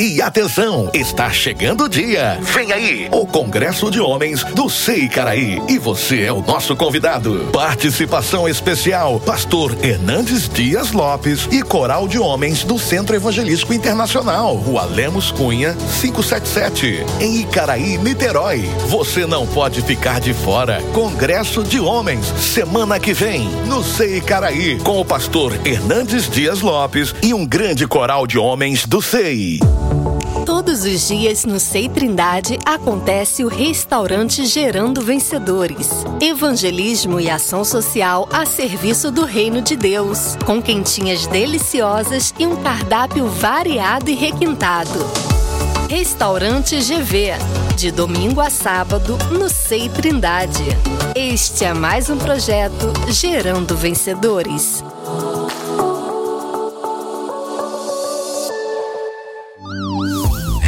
E 0.00 0.22
atenção, 0.22 0.88
está 0.94 1.28
chegando 1.28 1.82
o 1.82 1.88
dia. 1.88 2.38
Vem 2.40 2.72
aí, 2.72 3.08
o 3.10 3.26
Congresso 3.26 3.90
de 3.90 3.98
Homens 3.98 4.44
do 4.44 4.70
Sei 4.70 5.08
Caraí. 5.08 5.60
E 5.68 5.76
você 5.76 6.22
é 6.22 6.32
o 6.32 6.40
nosso 6.40 6.76
convidado. 6.76 7.48
Participação 7.52 8.48
especial, 8.48 9.18
Pastor 9.18 9.76
Hernandes 9.82 10.48
Dias 10.48 10.92
Lopes 10.92 11.48
e 11.50 11.64
Coral 11.64 12.06
de 12.06 12.16
Homens 12.16 12.62
do 12.62 12.78
Centro 12.78 13.16
Evangelístico 13.16 13.74
Internacional, 13.74 14.54
Rua 14.54 14.84
Lemos 14.84 15.32
Cunha, 15.32 15.74
577, 16.00 17.04
em 17.18 17.40
Icaraí, 17.40 17.98
Niterói. 17.98 18.70
Você 18.86 19.26
não 19.26 19.48
pode 19.48 19.82
ficar 19.82 20.20
de 20.20 20.32
fora. 20.32 20.80
Congresso 20.92 21.64
de 21.64 21.80
Homens, 21.80 22.24
semana 22.38 23.00
que 23.00 23.12
vem, 23.12 23.48
no 23.66 23.82
Sei 23.82 24.20
Caraí, 24.20 24.78
com 24.78 25.00
o 25.00 25.04
pastor 25.04 25.58
Hernandes 25.66 26.30
Dias 26.30 26.60
Lopes 26.60 27.12
e 27.20 27.34
um 27.34 27.44
grande 27.44 27.84
coral 27.84 28.28
de 28.28 28.38
homens 28.38 28.86
do 28.86 29.02
SEI. 29.02 29.58
Todos 30.48 30.82
os 30.82 31.06
dias 31.06 31.44
no 31.44 31.60
Sei 31.60 31.90
Trindade 31.90 32.58
acontece 32.64 33.44
o 33.44 33.48
restaurante 33.48 34.46
Gerando 34.46 35.02
Vencedores. 35.02 35.90
Evangelismo 36.22 37.20
e 37.20 37.28
ação 37.28 37.62
social 37.62 38.26
a 38.32 38.46
serviço 38.46 39.10
do 39.10 39.26
reino 39.26 39.60
de 39.60 39.76
Deus, 39.76 40.36
com 40.46 40.62
quentinhas 40.62 41.26
deliciosas 41.26 42.32
e 42.38 42.46
um 42.46 42.56
cardápio 42.62 43.26
variado 43.26 44.08
e 44.08 44.14
requintado. 44.14 44.98
Restaurante 45.86 46.76
GV, 46.76 47.32
de 47.76 47.90
domingo 47.90 48.40
a 48.40 48.48
sábado 48.48 49.18
no 49.30 49.50
Sei 49.50 49.90
Trindade. 49.90 50.64
Este 51.14 51.66
é 51.66 51.74
mais 51.74 52.08
um 52.08 52.16
projeto 52.16 52.90
Gerando 53.10 53.76
Vencedores. 53.76 54.82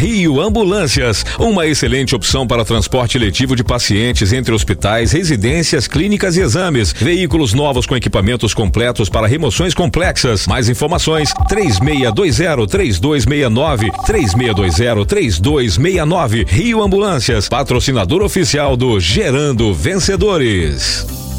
Rio 0.00 0.40
Ambulâncias, 0.40 1.24
uma 1.38 1.66
excelente 1.66 2.14
opção 2.14 2.46
para 2.46 2.64
transporte 2.64 3.19
letivo 3.19 3.55
de 3.55 3.62
pacientes 3.62 4.33
entre 4.33 4.55
hospitais, 4.55 5.12
residências, 5.12 5.86
clínicas 5.86 6.38
e 6.38 6.41
exames. 6.41 6.91
Veículos 6.91 7.52
novos 7.52 7.84
com 7.84 7.94
equipamentos 7.94 8.55
completos 8.55 9.10
para 9.10 9.27
remoções 9.27 9.75
complexas. 9.75 10.47
Mais 10.47 10.70
informações: 10.70 11.34
3620-3269, 11.50 13.91
3620-3269. 14.06 16.48
Rio 16.48 16.82
Ambulâncias, 16.82 17.47
patrocinador 17.47 18.22
oficial 18.22 18.78
do 18.78 18.98
Gerando 18.98 19.75
Vencedores. 19.75 21.30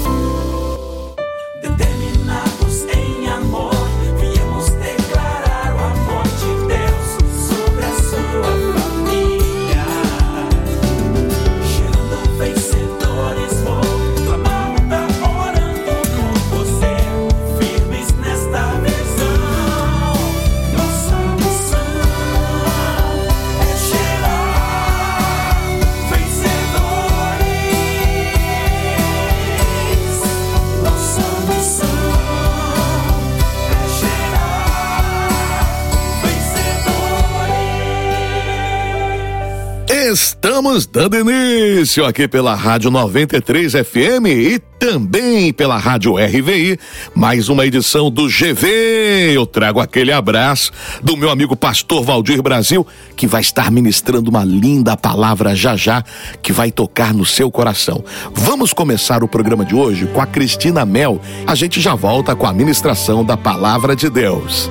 Estamos 40.72 40.86
dando 40.86 41.30
início 41.30 42.02
aqui 42.06 42.26
pela 42.26 42.54
Rádio 42.54 42.90
93 42.90 43.72
FM 43.72 44.26
e 44.26 44.58
também 44.78 45.52
pela 45.52 45.76
Rádio 45.76 46.14
RVI, 46.16 46.78
mais 47.14 47.50
uma 47.50 47.66
edição 47.66 48.10
do 48.10 48.26
GV. 48.26 49.34
Eu 49.34 49.44
trago 49.44 49.80
aquele 49.80 50.10
abraço 50.10 50.72
do 51.02 51.14
meu 51.14 51.28
amigo 51.28 51.54
pastor 51.54 52.02
Valdir 52.02 52.40
Brasil, 52.40 52.86
que 53.14 53.26
vai 53.26 53.42
estar 53.42 53.70
ministrando 53.70 54.30
uma 54.30 54.44
linda 54.44 54.96
palavra 54.96 55.54
já 55.54 55.76
já, 55.76 56.02
que 56.40 56.54
vai 56.54 56.72
tocar 56.72 57.12
no 57.12 57.26
seu 57.26 57.50
coração. 57.50 58.02
Vamos 58.32 58.72
começar 58.72 59.22
o 59.22 59.28
programa 59.28 59.66
de 59.66 59.74
hoje 59.74 60.06
com 60.06 60.22
a 60.22 60.26
Cristina 60.26 60.86
Mel. 60.86 61.20
A 61.46 61.54
gente 61.54 61.82
já 61.82 61.94
volta 61.94 62.34
com 62.34 62.46
a 62.46 62.52
ministração 62.54 63.22
da 63.22 63.36
palavra 63.36 63.94
de 63.94 64.08
Deus. 64.08 64.70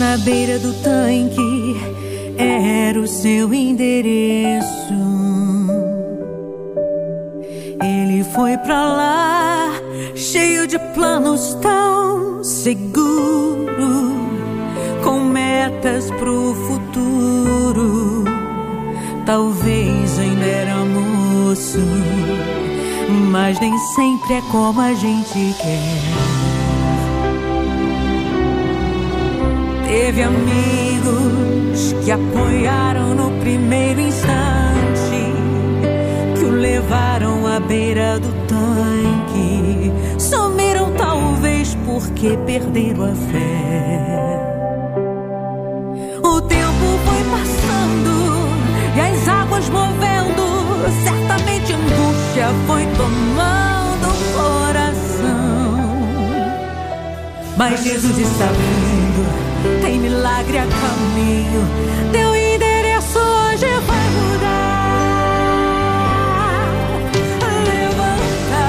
Na 0.00 0.16
beira 0.16 0.58
do 0.58 0.72
tanque 0.82 1.76
era 2.38 2.98
o 2.98 3.06
seu 3.06 3.52
endereço. 3.52 4.94
Ele 7.82 8.24
foi 8.24 8.56
pra 8.56 8.82
lá, 8.82 9.74
cheio 10.16 10.66
de 10.66 10.78
planos 10.94 11.52
tão 11.60 12.42
seguro, 12.42 14.14
com 15.04 15.20
metas 15.20 16.10
pro 16.12 16.54
futuro. 16.54 18.24
Talvez 19.26 20.18
ainda 20.18 20.46
era 20.46 20.76
moço, 20.76 21.78
mas 23.30 23.60
nem 23.60 23.76
sempre 23.94 24.32
é 24.32 24.42
como 24.50 24.80
a 24.80 24.94
gente 24.94 25.54
quer. 25.60 26.49
Teve 29.90 30.22
amigos 30.22 31.96
que 32.04 32.12
apoiaram 32.12 33.12
no 33.12 33.32
primeiro 33.40 34.00
instante, 34.00 35.34
que 36.38 36.44
o 36.44 36.52
levaram 36.52 37.44
à 37.44 37.58
beira 37.58 38.20
do 38.20 38.28
tanque. 38.46 39.92
Sumiram, 40.16 40.92
talvez 40.92 41.76
porque 41.84 42.38
perderam 42.46 43.02
a 43.02 43.14
fé. 43.32 44.38
O 46.22 46.40
tempo 46.40 46.86
foi 47.04 47.24
passando 47.28 48.46
e 48.94 49.00
as 49.00 49.26
águas 49.26 49.68
movendo. 49.70 50.44
Certamente 51.02 51.72
angústia 51.72 52.46
foi 52.68 52.86
tomando 52.96 54.06
o 54.06 54.18
coração. 54.38 55.80
Mas 57.56 57.82
Jesus 57.82 58.18
está 58.18 58.46
vindo 58.46 59.49
tem 59.82 59.98
milagre 59.98 60.58
a 60.58 60.66
caminho. 60.66 61.68
Teu 62.12 62.34
endereço 62.34 63.18
hoje 63.18 63.66
vai 63.86 64.08
mudar. 64.16 64.70
Levanta, 67.68 68.64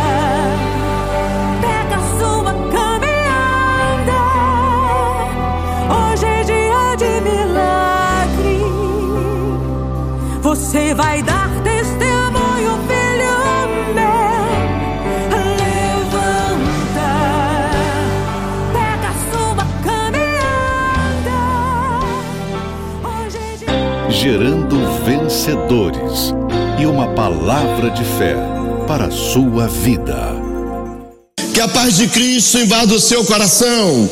pega 1.61 1.99
sua 2.19 2.53
caminhada. 2.73 4.21
Hoje 5.95 6.25
é 6.25 6.43
dia 6.43 6.95
de 6.97 7.13
milagre. 7.21 8.59
Você 10.41 10.93
vai 10.93 11.21
dar 11.23 11.40
Gerando 24.21 24.77
vencedores 25.03 26.31
e 26.79 26.85
uma 26.85 27.07
palavra 27.15 27.89
de 27.89 28.03
fé 28.19 28.35
para 28.87 29.05
a 29.05 29.09
sua 29.09 29.67
vida. 29.67 30.15
Que 31.51 31.59
a 31.59 31.67
paz 31.67 31.97
de 31.97 32.07
Cristo 32.07 32.59
invada 32.59 32.93
o 32.93 32.99
seu 32.99 33.25
coração. 33.25 34.07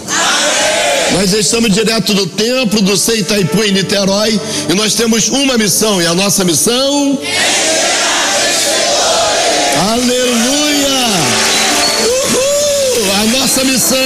Nós 1.11 1.31
estamos 1.33 1.71
direto 1.71 2.15
do 2.15 2.25
templo 2.25 2.81
do 2.81 2.97
Sei 2.97 3.19
Itaipu 3.19 3.63
em 3.63 3.71
Niterói 3.71 4.41
e 4.67 4.73
nós 4.73 4.95
temos 4.95 5.29
uma 5.29 5.59
missão 5.59 6.01
e 6.01 6.07
a 6.07 6.15
nossa 6.15 6.43
missão. 6.43 7.19
Aleluia! 9.91 11.05
Uhul! 12.07 13.11
A 13.21 13.37
nossa 13.37 13.63
missão 13.63 13.99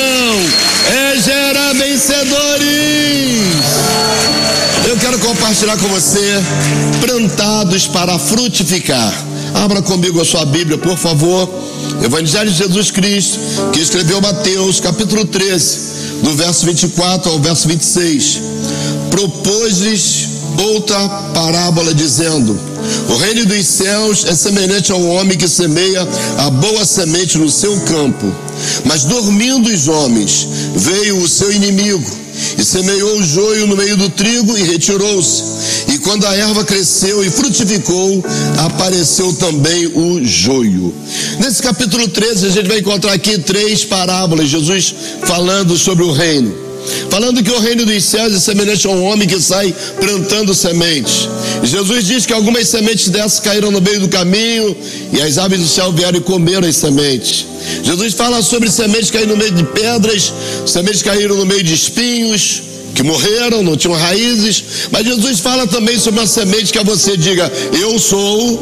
é 0.91 1.17
gerar 1.21 1.73
vencedores. 1.75 2.42
Compartilhar 5.53 5.77
com 5.77 5.87
você 5.87 6.41
plantados 6.99 7.87
para 7.87 8.17
frutificar. 8.17 9.13
Abra 9.53 9.83
comigo 9.83 10.19
a 10.19 10.25
sua 10.25 10.45
Bíblia, 10.45 10.79
por 10.79 10.97
favor. 10.97 11.47
Evangelho 12.03 12.49
de 12.49 12.57
Jesus 12.57 12.89
Cristo, 12.89 13.37
que 13.71 13.79
escreveu 13.79 14.19
Mateus, 14.19 14.79
capítulo 14.79 15.25
13, 15.25 15.77
do 16.23 16.33
verso 16.33 16.65
24 16.65 17.31
ao 17.31 17.39
verso 17.39 17.67
26. 17.67 18.41
Propôs-lhes 19.11 20.29
outra 20.57 21.07
parábola, 21.35 21.93
dizendo: 21.93 22.59
O 23.09 23.17
reino 23.17 23.45
dos 23.45 23.67
céus 23.67 24.25
é 24.25 24.33
semelhante 24.33 24.91
ao 24.91 25.03
homem 25.03 25.37
que 25.37 25.47
semeia 25.47 26.07
a 26.39 26.49
boa 26.49 26.83
semente 26.83 27.37
no 27.37 27.49
seu 27.49 27.79
campo. 27.81 28.33
Mas 28.85 29.03
dormindo 29.03 29.69
os 29.69 29.87
homens, 29.87 30.47
veio 30.75 31.19
o 31.19 31.27
seu 31.27 31.51
inimigo 31.51 32.22
e 32.57 32.63
semeou 32.63 33.17
o 33.17 33.23
joio 33.23 33.67
no 33.67 33.75
meio 33.75 33.97
do 33.97 34.09
trigo 34.09 34.57
e 34.57 34.63
retirou-se. 34.63 35.43
E 35.93 35.97
quando 35.99 36.25
a 36.25 36.35
erva 36.35 36.63
cresceu 36.63 37.23
e 37.23 37.29
frutificou, 37.29 38.23
apareceu 38.57 39.33
também 39.33 39.87
o 39.87 40.23
joio. 40.23 40.93
Nesse 41.39 41.61
capítulo 41.61 42.07
13, 42.07 42.47
a 42.47 42.49
gente 42.49 42.67
vai 42.67 42.79
encontrar 42.79 43.13
aqui 43.13 43.37
três 43.37 43.83
parábolas, 43.85 44.49
Jesus 44.49 44.95
falando 45.25 45.77
sobre 45.77 46.03
o 46.03 46.11
reino. 46.11 46.62
Falando 47.09 47.43
que 47.43 47.51
o 47.51 47.59
reino 47.59 47.85
dos 47.85 48.03
céus 48.03 48.33
é 48.33 48.39
semelhante 48.39 48.87
a 48.87 48.89
um 48.89 49.03
homem 49.03 49.27
que 49.27 49.39
sai 49.39 49.73
plantando 49.99 50.53
sementes. 50.53 51.27
Jesus 51.63 52.05
diz 52.05 52.25
que 52.25 52.33
algumas 52.33 52.67
sementes 52.67 53.09
dessas 53.09 53.39
caíram 53.39 53.71
no 53.71 53.81
meio 53.81 53.99
do 53.99 54.09
caminho 54.09 54.75
e 55.11 55.21
as 55.21 55.37
aves 55.37 55.59
do 55.59 55.67
céu 55.67 55.91
vieram 55.91 56.17
e 56.17 56.21
comeram 56.21 56.67
as 56.67 56.75
sementes. 56.75 57.45
Jesus 57.83 58.13
fala 58.13 58.41
sobre 58.41 58.69
sementes 58.69 59.11
caíram 59.11 59.31
no 59.31 59.37
meio 59.37 59.51
de 59.51 59.63
pedras, 59.63 60.33
sementes 60.65 61.01
caíram 61.01 61.35
no 61.35 61.45
meio 61.45 61.63
de 61.63 61.73
espinhos, 61.73 62.63
que 62.93 63.03
morreram, 63.03 63.63
não 63.63 63.75
tinham 63.75 63.95
raízes. 63.95 64.63
Mas 64.91 65.05
Jesus 65.05 65.39
fala 65.39 65.67
também 65.67 65.99
sobre 65.99 66.19
uma 66.19 66.27
semente 66.27 66.71
que 66.71 66.79
a 66.79 66.83
você 66.83 67.17
diga: 67.17 67.51
Eu 67.79 67.97
sou 67.99 68.61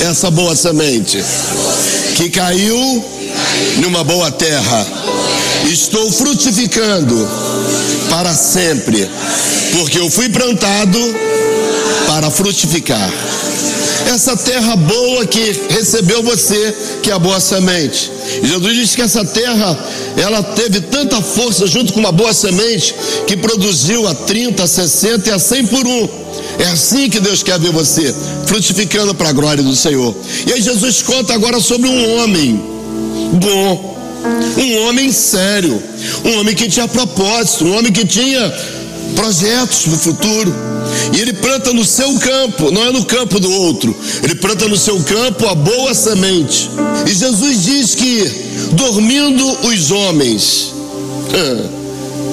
essa 0.00 0.30
boa 0.30 0.54
semente 0.54 1.22
que 2.16 2.28
caiu 2.30 3.04
numa 3.78 4.04
boa 4.04 4.30
terra. 4.30 4.86
Estou 5.70 6.10
frutificando 6.12 7.28
para 8.10 8.34
sempre, 8.34 9.08
porque 9.72 9.98
eu 9.98 10.10
fui 10.10 10.28
plantado 10.28 10.98
para 12.06 12.30
frutificar. 12.30 13.10
Essa 14.06 14.36
terra 14.36 14.76
boa 14.76 15.26
que 15.26 15.62
recebeu 15.70 16.22
você, 16.22 16.74
que 17.02 17.10
é 17.10 17.14
a 17.14 17.18
boa 17.18 17.40
semente. 17.40 18.12
Jesus 18.42 18.74
diz 18.74 18.94
que 18.94 19.02
essa 19.02 19.24
terra, 19.24 19.78
ela 20.16 20.42
teve 20.42 20.80
tanta 20.80 21.20
força 21.20 21.66
junto 21.66 21.92
com 21.92 22.00
uma 22.00 22.12
boa 22.12 22.32
semente, 22.32 22.94
que 23.26 23.36
produziu 23.36 24.06
a 24.06 24.14
30, 24.14 24.62
a 24.62 24.66
60 24.66 25.28
e 25.28 25.32
a 25.32 25.38
100 25.38 25.66
por 25.66 25.86
um. 25.86 26.08
É 26.58 26.66
assim 26.66 27.08
que 27.08 27.18
Deus 27.18 27.42
quer 27.42 27.58
ver 27.58 27.72
você, 27.72 28.14
frutificando 28.46 29.14
para 29.14 29.30
a 29.30 29.32
glória 29.32 29.62
do 29.62 29.74
Senhor. 29.74 30.14
E 30.46 30.52
aí 30.52 30.62
Jesus 30.62 31.02
conta 31.02 31.34
agora 31.34 31.58
sobre 31.58 31.88
um 31.88 32.18
homem 32.18 32.62
bom, 33.32 33.93
um 34.56 34.86
homem 34.86 35.12
sério, 35.12 35.82
um 36.24 36.40
homem 36.40 36.54
que 36.54 36.68
tinha 36.68 36.88
propósito, 36.88 37.64
um 37.64 37.76
homem 37.76 37.92
que 37.92 38.06
tinha 38.06 38.52
projetos 39.14 39.86
no 39.86 39.98
futuro. 39.98 40.54
E 41.12 41.20
ele 41.20 41.32
planta 41.32 41.72
no 41.72 41.84
seu 41.84 42.12
campo, 42.18 42.70
não 42.70 42.84
é 42.84 42.92
no 42.92 43.04
campo 43.04 43.40
do 43.40 43.50
outro. 43.50 43.94
Ele 44.22 44.34
planta 44.34 44.68
no 44.68 44.76
seu 44.76 45.00
campo 45.00 45.48
a 45.48 45.54
boa 45.54 45.94
semente. 45.94 46.70
E 47.06 47.12
Jesus 47.12 47.62
diz 47.62 47.94
que 47.94 48.30
dormindo 48.72 49.46
os 49.66 49.90
homens, 49.90 50.72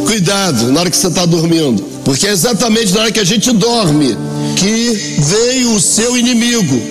cuidado 0.05 0.71
na 0.71 0.81
hora 0.81 0.89
que 0.89 0.97
você 0.97 1.07
está 1.07 1.25
dormindo, 1.25 1.83
porque 2.03 2.27
é 2.27 2.31
exatamente 2.31 2.93
na 2.93 3.01
hora 3.01 3.11
que 3.11 3.19
a 3.19 3.25
gente 3.25 3.51
dorme 3.51 4.17
que 4.55 5.17
veio 5.19 5.73
o 5.73 5.81
seu 5.81 6.17
inimigo 6.17 6.81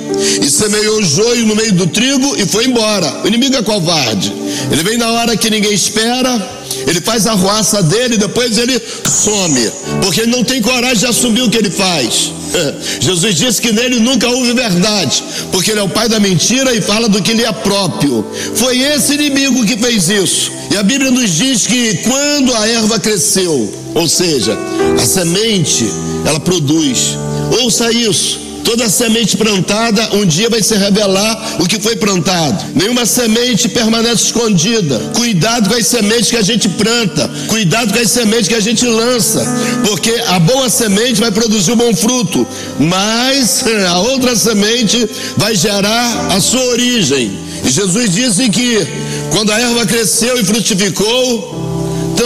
e 0.43 0.51
semeou 0.51 1.03
joio 1.03 1.47
no 1.47 1.57
meio 1.57 1.73
do 1.73 1.87
trigo 1.87 2.37
e 2.37 2.47
foi 2.47 2.67
embora. 2.67 3.23
O 3.25 3.29
inimigo 3.29 3.57
é 3.57 3.63
covarde. 3.63 4.33
Ele 4.71 4.83
vem 4.83 4.99
na 4.99 5.11
hora 5.11 5.37
que 5.37 5.51
ninguém 5.51 5.73
espera, 5.73 6.61
ele 6.87 7.01
faz 7.01 7.27
a 7.27 7.33
ruaça 7.33 7.83
dele 7.83 8.15
e 8.15 8.19
depois 8.19 8.59
ele 8.59 8.81
some, 9.07 9.71
porque 10.03 10.21
ele 10.23 10.31
não 10.31 10.45
tem 10.45 10.61
coragem 10.61 10.99
de 10.99 11.07
assumir 11.07 11.43
o 11.43 11.51
que 11.51 11.59
ele 11.59 11.71
faz. 11.71 12.33
Jesus 13.01 13.35
disse 13.37 13.61
que 13.61 13.73
nele 13.73 14.01
nunca 14.01 14.29
houve 14.29 14.53
verdade, 14.53 15.23
porque 15.53 15.71
ele 15.71 15.81
é 15.81 15.83
o 15.83 15.89
pai 15.89 16.09
da 16.09 16.19
mentira 16.19 16.75
e 16.75 16.81
fala 16.81 17.09
do 17.09 17.23
que 17.23 17.33
lhe 17.33 17.45
é 17.45 17.53
próprio. 17.53 18.25
Foi 18.55 18.79
esse 18.79 19.15
inimigo 19.15 19.65
que 19.65 19.77
fez 19.77 20.09
isso. 20.09 20.53
E 20.71 20.77
a 20.77 20.83
Bíblia 20.83 21.11
nos 21.11 21.31
diz 21.31 21.67
que 21.67 21.97
quando 21.99 22.55
a 22.55 22.69
erva 22.69 22.99
cresceu, 22.99 23.73
ou 23.95 24.09
seja, 24.09 24.57
a 25.01 25.05
semente, 25.05 25.85
ela 26.25 26.41
produz. 26.41 27.17
Ouça 27.51 27.93
isso. 27.93 28.51
Toda 28.65 28.89
semente 28.89 29.37
plantada 29.37 30.15
um 30.15 30.25
dia 30.25 30.49
vai 30.49 30.63
se 30.63 30.77
revelar 30.77 31.57
o 31.59 31.67
que 31.67 31.81
foi 31.81 31.97
plantado. 31.97 32.67
Nenhuma 32.75 33.05
semente 33.07 33.69
permanece 33.69 34.27
escondida. 34.27 34.99
Cuidado 35.15 35.69
com 35.69 35.75
as 35.75 35.87
sementes 35.87 36.31
que 36.31 36.37
a 36.37 36.43
gente 36.43 36.69
planta. 36.69 37.29
Cuidado 37.49 37.93
com 37.93 37.99
as 37.99 38.11
sementes 38.11 38.49
que 38.49 38.55
a 38.55 38.61
gente 38.61 38.87
lança. 38.87 39.45
Porque 39.85 40.13
a 40.29 40.39
boa 40.39 40.69
semente 40.69 41.21
vai 41.21 41.31
produzir 41.31 41.73
um 41.73 41.77
bom 41.77 41.95
fruto. 41.95 42.47
Mas 42.79 43.65
a 43.89 43.99
outra 43.99 44.37
semente 44.37 45.09
vai 45.37 45.57
gerar 45.57 46.29
a 46.31 46.41
sua 46.41 46.65
origem. 46.67 47.39
E 47.65 47.71
Jesus 47.71 48.11
disse 48.11 48.49
que 48.51 48.87
quando 49.31 49.51
a 49.51 49.59
erva 49.59 49.87
cresceu 49.87 50.39
e 50.39 50.45
frutificou, 50.45 51.70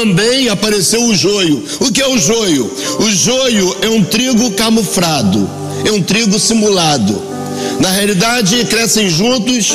também 0.04 0.50
apareceu 0.50 1.02
o 1.02 1.14
joio. 1.14 1.64
O 1.80 1.90
que 1.90 2.02
é 2.02 2.06
o 2.06 2.18
joio? 2.18 2.70
O 3.00 3.10
joio 3.10 3.76
é 3.80 3.88
um 3.88 4.04
trigo 4.04 4.50
camuflado 4.52 5.64
é 5.84 5.92
um 5.92 6.02
trigo 6.02 6.38
simulado. 6.38 7.34
Na 7.78 7.90
realidade, 7.90 8.64
crescem 8.64 9.08
juntos, 9.08 9.72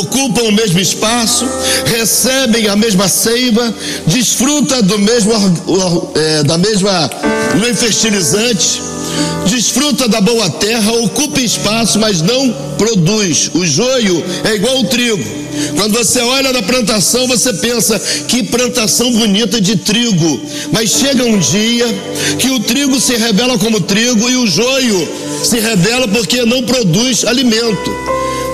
ocupam 0.00 0.42
o 0.42 0.52
mesmo 0.52 0.80
espaço, 0.80 1.46
recebem 1.84 2.68
a 2.68 2.76
mesma 2.76 3.08
seiva, 3.08 3.74
desfrutam 4.06 4.82
do 4.82 4.98
mesmo, 4.98 5.32
é, 6.14 6.42
da 6.44 6.56
mesma, 6.56 7.10
do 7.52 7.60
mesmo 7.60 7.76
fertilizante, 7.76 8.80
desfruta 9.50 10.06
da 10.06 10.20
boa 10.20 10.48
terra, 10.48 10.92
ocupa 10.92 11.40
espaço, 11.40 11.98
mas 11.98 12.22
não 12.22 12.52
produz. 12.78 13.50
O 13.52 13.66
joio 13.66 14.24
é 14.44 14.54
igual 14.54 14.76
ao 14.76 14.84
trigo. 14.84 15.40
Quando 15.76 15.92
você 15.92 16.20
olha 16.20 16.52
na 16.52 16.62
plantação, 16.62 17.26
você 17.26 17.52
pensa 17.54 17.98
que 18.28 18.44
plantação 18.44 19.12
bonita 19.12 19.60
de 19.60 19.76
trigo. 19.76 20.40
Mas 20.72 20.90
chega 20.90 21.24
um 21.24 21.38
dia 21.38 21.86
que 22.38 22.50
o 22.50 22.60
trigo 22.60 23.00
se 23.00 23.16
revela 23.16 23.58
como 23.58 23.80
trigo 23.80 24.30
e 24.30 24.36
o 24.36 24.46
joio 24.46 25.08
se 25.42 25.58
revela 25.58 26.06
porque 26.06 26.44
não 26.44 26.62
produz 26.62 27.24
alimento. 27.24 27.90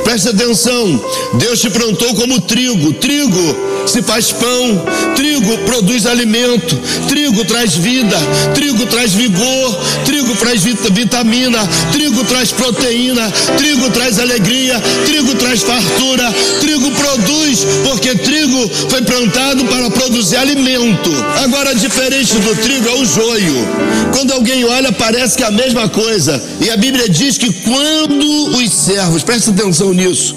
Preste 0.02 0.28
atenção, 0.28 1.04
Deus 1.34 1.60
te 1.60 1.68
plantou 1.68 2.14
como 2.14 2.40
trigo. 2.40 2.92
Trigo 2.94 3.56
se 3.86 4.02
faz 4.02 4.32
pão, 4.32 4.84
trigo 5.14 5.58
produz 5.58 6.06
alimento, 6.06 6.76
trigo 7.08 7.44
traz 7.44 7.74
vida, 7.74 8.16
trigo 8.54 8.86
traz 8.86 9.12
vigor, 9.12 9.78
trigo 10.04 10.25
traz 10.36 10.62
vitamina, 10.62 11.58
trigo 11.92 12.24
traz 12.24 12.52
proteína, 12.52 13.30
trigo 13.56 13.90
traz 13.90 14.18
alegria, 14.18 14.80
trigo 15.04 15.34
traz 15.34 15.62
fartura, 15.62 16.32
trigo 16.60 16.90
produz, 16.92 17.66
porque 17.84 18.14
trigo 18.16 18.68
foi 18.88 19.02
plantado 19.02 19.64
para 19.66 19.90
produzir 19.90 20.36
alimento. 20.36 21.10
Agora, 21.42 21.74
diferente 21.74 22.34
do 22.38 22.56
trigo 22.56 22.88
é 22.88 22.94
o 22.94 23.04
joio. 23.04 23.68
Quando 24.12 24.32
alguém 24.32 24.64
olha, 24.64 24.92
parece 24.92 25.36
que 25.36 25.42
é 25.42 25.46
a 25.46 25.50
mesma 25.50 25.88
coisa. 25.88 26.42
E 26.60 26.70
a 26.70 26.76
Bíblia 26.76 27.08
diz 27.08 27.38
que 27.38 27.52
quando 27.52 28.56
os 28.56 28.70
servos, 28.70 29.22
presta 29.22 29.50
atenção 29.50 29.92
nisso, 29.92 30.34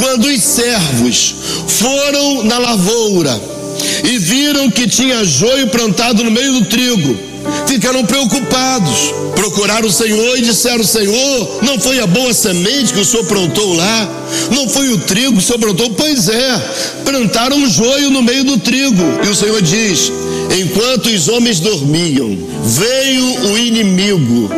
quando 0.00 0.26
os 0.26 0.42
servos 0.42 1.34
foram 1.66 2.44
na 2.44 2.58
lavoura 2.58 3.57
e 4.04 4.18
viram 4.18 4.70
que 4.70 4.86
tinha 4.86 5.24
joio 5.24 5.68
plantado 5.68 6.24
no 6.24 6.30
meio 6.30 6.52
do 6.54 6.64
trigo, 6.66 7.18
ficaram 7.66 8.04
preocupados. 8.04 9.14
Procuraram 9.34 9.86
o 9.86 9.92
Senhor 9.92 10.36
e 10.36 10.42
disseram: 10.42 10.82
Senhor, 10.82 11.60
não 11.62 11.78
foi 11.78 12.00
a 12.00 12.06
boa 12.06 12.34
semente 12.34 12.92
que 12.92 13.00
o 13.00 13.04
Senhor 13.04 13.24
plantou 13.24 13.74
lá? 13.74 14.08
Não 14.50 14.68
foi 14.68 14.88
o 14.90 14.98
trigo 14.98 15.34
que 15.34 15.38
o 15.38 15.42
Senhor 15.42 15.58
plantou? 15.58 15.90
Pois 15.90 16.28
é, 16.28 16.62
plantaram 17.04 17.56
um 17.56 17.68
joio 17.68 18.10
no 18.10 18.22
meio 18.22 18.44
do 18.44 18.58
trigo. 18.58 19.02
E 19.24 19.28
o 19.28 19.34
Senhor 19.34 19.62
diz: 19.62 20.10
Enquanto 20.58 21.06
os 21.06 21.28
homens 21.28 21.60
dormiam, 21.60 22.36
veio 22.64 23.52
o 23.52 23.58
inimigo 23.58 24.50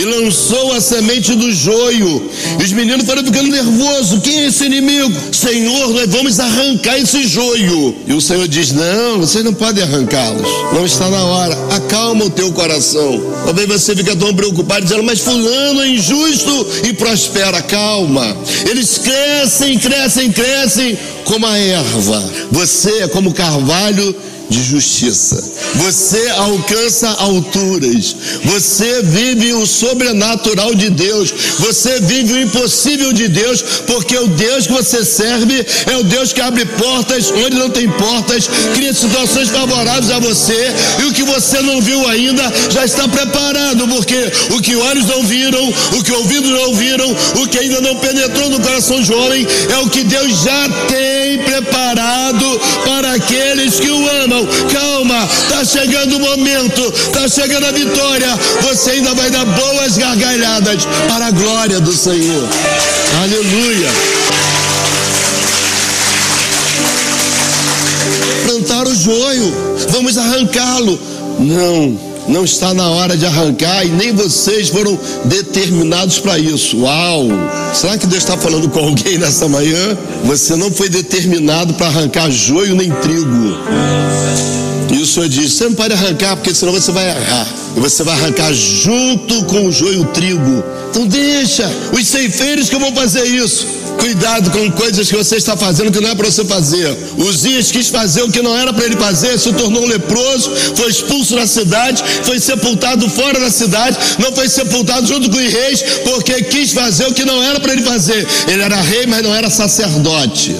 e 0.00 0.04
lançou 0.04 0.72
a 0.72 0.80
semente 0.80 1.34
do 1.34 1.52
joio. 1.52 2.30
E 2.58 2.64
os 2.64 2.72
meninos 2.72 3.04
foram 3.04 3.22
ficando 3.22 3.50
nervosos. 3.50 4.20
Quem 4.22 4.40
é 4.40 4.46
esse 4.46 4.64
inimigo? 4.64 5.12
Senhor, 5.30 5.90
nós 5.90 6.06
vamos 6.08 6.40
arrancar 6.40 6.98
esse 6.98 7.26
joio. 7.26 7.94
E 8.06 8.14
o 8.14 8.20
Senhor 8.20 8.48
diz: 8.48 8.72
Não, 8.72 9.18
vocês 9.18 9.44
não 9.44 9.52
podem 9.52 9.82
arrancá-los. 9.84 10.42
Não 10.72 10.86
está 10.86 11.10
na 11.10 11.22
hora. 11.22 11.58
Acalma 11.70 12.24
o 12.24 12.30
teu 12.30 12.50
coração. 12.52 13.22
Talvez 13.44 13.68
você 13.68 13.94
fique 13.94 14.16
tão 14.16 14.34
preocupado 14.34 14.82
dizendo: 14.82 15.02
Mas 15.02 15.20
Fulano 15.20 15.82
é 15.82 15.88
injusto 15.88 16.66
e 16.84 16.94
prospera. 16.94 17.60
Calma. 17.60 18.36
Eles 18.68 18.98
crescem, 18.98 19.78
crescem, 19.78 20.32
crescem 20.32 20.98
como 21.24 21.46
a 21.46 21.58
erva. 21.58 22.22
Você 22.50 23.02
é 23.02 23.08
como 23.08 23.34
carvalho 23.34 24.14
de 24.52 24.62
justiça. 24.62 25.50
Você 25.76 26.28
alcança 26.36 27.08
alturas. 27.08 28.14
Você 28.44 29.02
vive 29.02 29.54
o 29.54 29.66
sobrenatural 29.66 30.74
de 30.74 30.90
Deus. 30.90 31.32
Você 31.58 32.00
vive 32.00 32.32
o 32.34 32.40
impossível 32.40 33.12
de 33.12 33.28
Deus, 33.28 33.62
porque 33.86 34.16
o 34.16 34.28
Deus 34.28 34.66
que 34.66 34.72
você 34.72 35.04
serve 35.04 35.66
é 35.90 35.96
o 35.96 36.04
Deus 36.04 36.32
que 36.32 36.40
abre 36.40 36.64
portas 36.66 37.30
onde 37.30 37.56
não 37.56 37.70
tem 37.70 37.88
portas, 37.88 38.48
cria 38.74 38.92
situações 38.92 39.48
favoráveis 39.48 40.10
a 40.10 40.18
você, 40.18 40.72
e 41.00 41.04
o 41.06 41.12
que 41.12 41.22
você 41.22 41.60
não 41.60 41.80
viu 41.80 42.06
ainda 42.08 42.42
já 42.70 42.84
está 42.84 43.08
preparado, 43.08 43.88
porque 43.88 44.32
o 44.50 44.60
que 44.60 44.76
olhos 44.76 45.06
não 45.06 45.22
viram, 45.24 45.72
o 45.98 46.02
que 46.02 46.12
ouvidos 46.12 46.50
não 46.50 46.68
ouviram, 46.68 47.16
o 47.36 47.48
que 47.48 47.58
ainda 47.58 47.80
não 47.80 47.96
penetrou 47.96 48.50
no 48.50 48.60
coração 48.60 49.00
de 49.00 49.12
homem, 49.12 49.46
é 49.70 49.78
o 49.78 49.88
que 49.88 50.04
Deus 50.04 50.42
já 50.42 50.68
tem 50.88 51.38
preparado 51.38 52.60
para 52.84 53.12
aqueles 53.14 53.80
que 53.80 53.90
o 53.90 54.10
amam. 54.22 54.41
Calma, 54.72 55.24
está 55.24 55.64
chegando 55.64 56.16
o 56.16 56.20
momento, 56.20 56.92
está 56.94 57.28
chegando 57.28 57.66
a 57.66 57.72
vitória. 57.72 58.38
Você 58.62 58.90
ainda 58.92 59.14
vai 59.14 59.30
dar 59.30 59.44
boas 59.44 59.96
gargalhadas 59.96 60.84
para 61.08 61.26
a 61.26 61.30
glória 61.30 61.80
do 61.80 61.92
Senhor. 61.92 62.48
Aleluia. 63.22 63.90
Plantar 68.46 68.86
o 68.86 68.94
joio, 68.94 69.54
vamos 69.90 70.18
arrancá-lo. 70.18 70.98
Não, 71.38 71.98
não 72.28 72.44
está 72.44 72.72
na 72.72 72.88
hora 72.90 73.16
de 73.16 73.26
arrancar 73.26 73.84
e 73.84 73.88
nem 73.88 74.12
vocês 74.12 74.68
foram 74.68 74.98
determinados 75.24 76.18
para 76.18 76.38
isso. 76.38 76.78
Uau! 76.78 77.28
Será 77.74 77.98
que 77.98 78.06
Deus 78.06 78.22
está 78.22 78.36
falando 78.36 78.68
com 78.68 78.80
alguém 78.80 79.18
nessa 79.18 79.48
manhã? 79.48 79.96
Você 80.24 80.56
não 80.56 80.70
foi 80.70 80.88
determinado 80.88 81.74
para 81.74 81.86
arrancar 81.86 82.30
joio 82.30 82.74
nem 82.74 82.90
trigo. 82.90 83.56
E 84.92 85.00
o 85.00 85.06
Senhor 85.06 85.28
diz: 85.28 85.52
você 85.52 85.64
não 85.64 85.74
pode 85.74 85.94
arrancar, 85.94 86.36
porque 86.36 86.54
senão 86.54 86.72
você 86.72 86.92
vai 86.92 87.08
errar. 87.08 87.46
E 87.76 87.80
você 87.80 88.02
vai 88.02 88.14
arrancar 88.14 88.52
junto 88.52 89.44
com 89.44 89.66
o 89.66 89.72
joio 89.72 90.02
o 90.02 90.06
trigo. 90.06 90.62
Então 90.90 91.06
deixa 91.06 91.70
os 91.92 92.06
ceifeiros 92.06 92.68
que 92.68 92.76
vão 92.76 92.94
fazer 92.94 93.24
isso. 93.24 93.81
Cuidado 93.98 94.50
com 94.50 94.70
coisas 94.72 95.08
que 95.08 95.16
você 95.16 95.36
está 95.36 95.56
fazendo 95.56 95.90
que 95.90 96.00
não 96.00 96.10
é 96.10 96.14
para 96.14 96.30
você 96.30 96.44
fazer. 96.44 96.96
Uzias 97.16 97.70
quis 97.70 97.88
fazer 97.88 98.22
o 98.22 98.30
que 98.30 98.42
não 98.42 98.56
era 98.56 98.72
para 98.72 98.84
ele 98.84 98.96
fazer, 98.96 99.38
se 99.38 99.52
tornou 99.52 99.82
um 99.82 99.86
leproso, 99.86 100.50
foi 100.74 100.90
expulso 100.90 101.36
da 101.36 101.46
cidade, 101.46 102.02
foi 102.24 102.40
sepultado 102.40 103.08
fora 103.08 103.38
da 103.38 103.50
cidade, 103.50 103.96
não 104.18 104.32
foi 104.32 104.48
sepultado 104.48 105.06
junto 105.06 105.30
com 105.30 105.36
os 105.36 105.52
reis, 105.52 105.82
porque 106.04 106.42
quis 106.42 106.72
fazer 106.72 107.06
o 107.06 107.14
que 107.14 107.24
não 107.24 107.42
era 107.42 107.60
para 107.60 107.72
ele 107.72 107.82
fazer. 107.82 108.26
Ele 108.48 108.62
era 108.62 108.80
rei, 108.80 109.06
mas 109.06 109.22
não 109.22 109.34
era 109.34 109.48
sacerdote. 109.48 110.56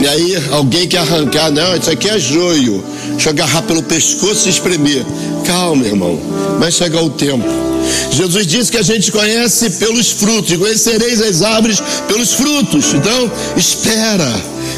E 0.00 0.06
aí 0.06 0.36
alguém 0.50 0.86
quer 0.86 0.98
arrancar, 0.98 1.50
não, 1.50 1.76
isso 1.76 1.90
aqui 1.90 2.08
é 2.08 2.18
joio. 2.18 2.84
Deixa 3.12 3.28
eu 3.28 3.32
agarrar 3.32 3.62
pelo 3.62 3.82
pescoço 3.82 4.48
e 4.48 4.50
espremer. 4.50 5.04
Calma, 5.46 5.86
irmão, 5.86 6.20
vai 6.58 6.70
chegar 6.70 7.02
o 7.02 7.10
tempo. 7.10 7.73
Jesus 8.10 8.46
disse 8.46 8.70
que 8.70 8.78
a 8.78 8.82
gente 8.82 9.10
conhece 9.10 9.70
pelos 9.70 10.10
frutos, 10.10 10.56
conhecereis 10.56 11.20
as 11.20 11.42
árvores 11.42 11.82
pelos 12.06 12.32
frutos. 12.32 12.94
Então, 12.94 13.30
espera. 13.56 14.28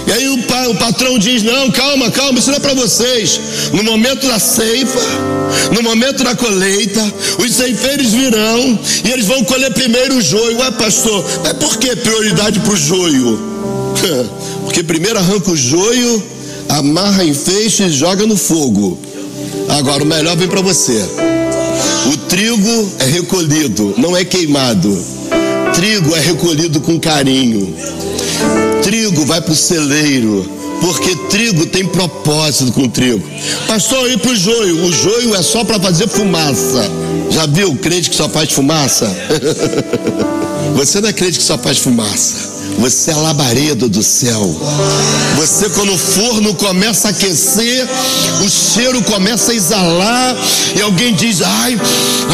E 0.07 0.13
aí 0.13 0.29
o, 0.29 0.39
o 0.71 0.75
patrão 0.77 1.19
diz: 1.19 1.43
Não, 1.43 1.71
calma, 1.71 2.11
calma, 2.11 2.39
isso 2.39 2.51
não 2.51 2.57
é 2.57 2.61
para 2.61 2.75
vocês. 2.75 3.41
No 3.73 3.83
momento 3.83 4.27
da 4.27 4.39
ceifa, 4.39 5.01
no 5.75 5.83
momento 5.83 6.25
da 6.25 6.35
colheita, 6.35 7.03
os 7.39 7.53
ceifeiros 7.53 8.13
virão 8.13 8.79
e 9.05 9.11
eles 9.11 9.27
vão 9.27 9.45
colher 9.45 9.73
primeiro 9.73 10.17
o 10.17 10.21
joio. 10.21 10.59
Ué, 10.59 10.71
pastor, 10.71 11.25
mas 11.43 11.53
por 11.55 11.77
que 11.77 11.95
prioridade 11.97 12.61
para 12.61 12.73
o 12.73 12.77
joio? 12.77 13.39
Porque 14.65 14.83
primeiro 14.83 15.19
arranca 15.19 15.51
o 15.51 15.57
joio, 15.57 16.23
amarra 16.69 17.25
em 17.25 17.33
feixe 17.33 17.85
e 17.85 17.91
joga 17.91 18.27
no 18.27 18.37
fogo. 18.37 18.99
Agora 19.69 20.03
o 20.03 20.07
melhor 20.07 20.37
vem 20.37 20.49
para 20.49 20.61
você. 20.61 21.03
O 22.13 22.17
trigo 22.29 22.93
é 23.01 23.05
recolhido, 23.05 23.95
não 23.99 24.17
é 24.17 24.25
queimado. 24.25 24.97
Trigo 25.75 26.15
é 26.15 26.21
recolhido 26.21 26.81
com 26.81 27.01
carinho. 27.01 27.75
Trigo 28.83 29.25
vai 29.25 29.41
para 29.41 29.53
o 29.53 29.57
celeiro, 29.57 30.49
porque 30.81 31.17
trigo 31.29 31.67
tem 31.67 31.85
propósito 31.85 32.73
com 32.73 32.89
trigo. 32.89 33.29
Pastor, 33.67 34.11
e 34.11 34.17
para 34.17 34.31
o 34.31 34.37
joio? 34.37 34.85
O 34.85 34.93
joio 34.93 35.35
é 35.35 35.43
só 35.43 35.65
para 35.65 35.81
fazer 35.81 36.07
fumaça. 36.07 36.89
Já 37.31 37.47
viu 37.47 37.75
crente 37.77 38.11
que 38.11 38.17
só 38.17 38.29
faz 38.29 38.53
fumaça? 38.53 39.13
Você 40.77 41.01
não 41.01 41.09
é 41.09 41.13
crente 41.13 41.39
que 41.39 41.45
só 41.45 41.59
faz 41.59 41.79
fumaça. 41.79 42.46
Você 42.79 43.11
é 43.11 43.15
labareda 43.15 43.89
do 43.89 44.03
céu. 44.03 44.55
Você, 45.37 45.69
quando 45.71 45.93
o 45.93 45.99
forno 45.99 46.55
começa 46.55 47.09
a 47.09 47.11
aquecer, 47.11 47.87
o 48.45 48.49
cheiro 48.49 49.03
começa 49.03 49.53
a 49.53 49.55
exalar, 49.55 50.37
e 50.75 50.81
alguém 50.81 51.15
diz: 51.15 51.43
Ai, 51.43 51.79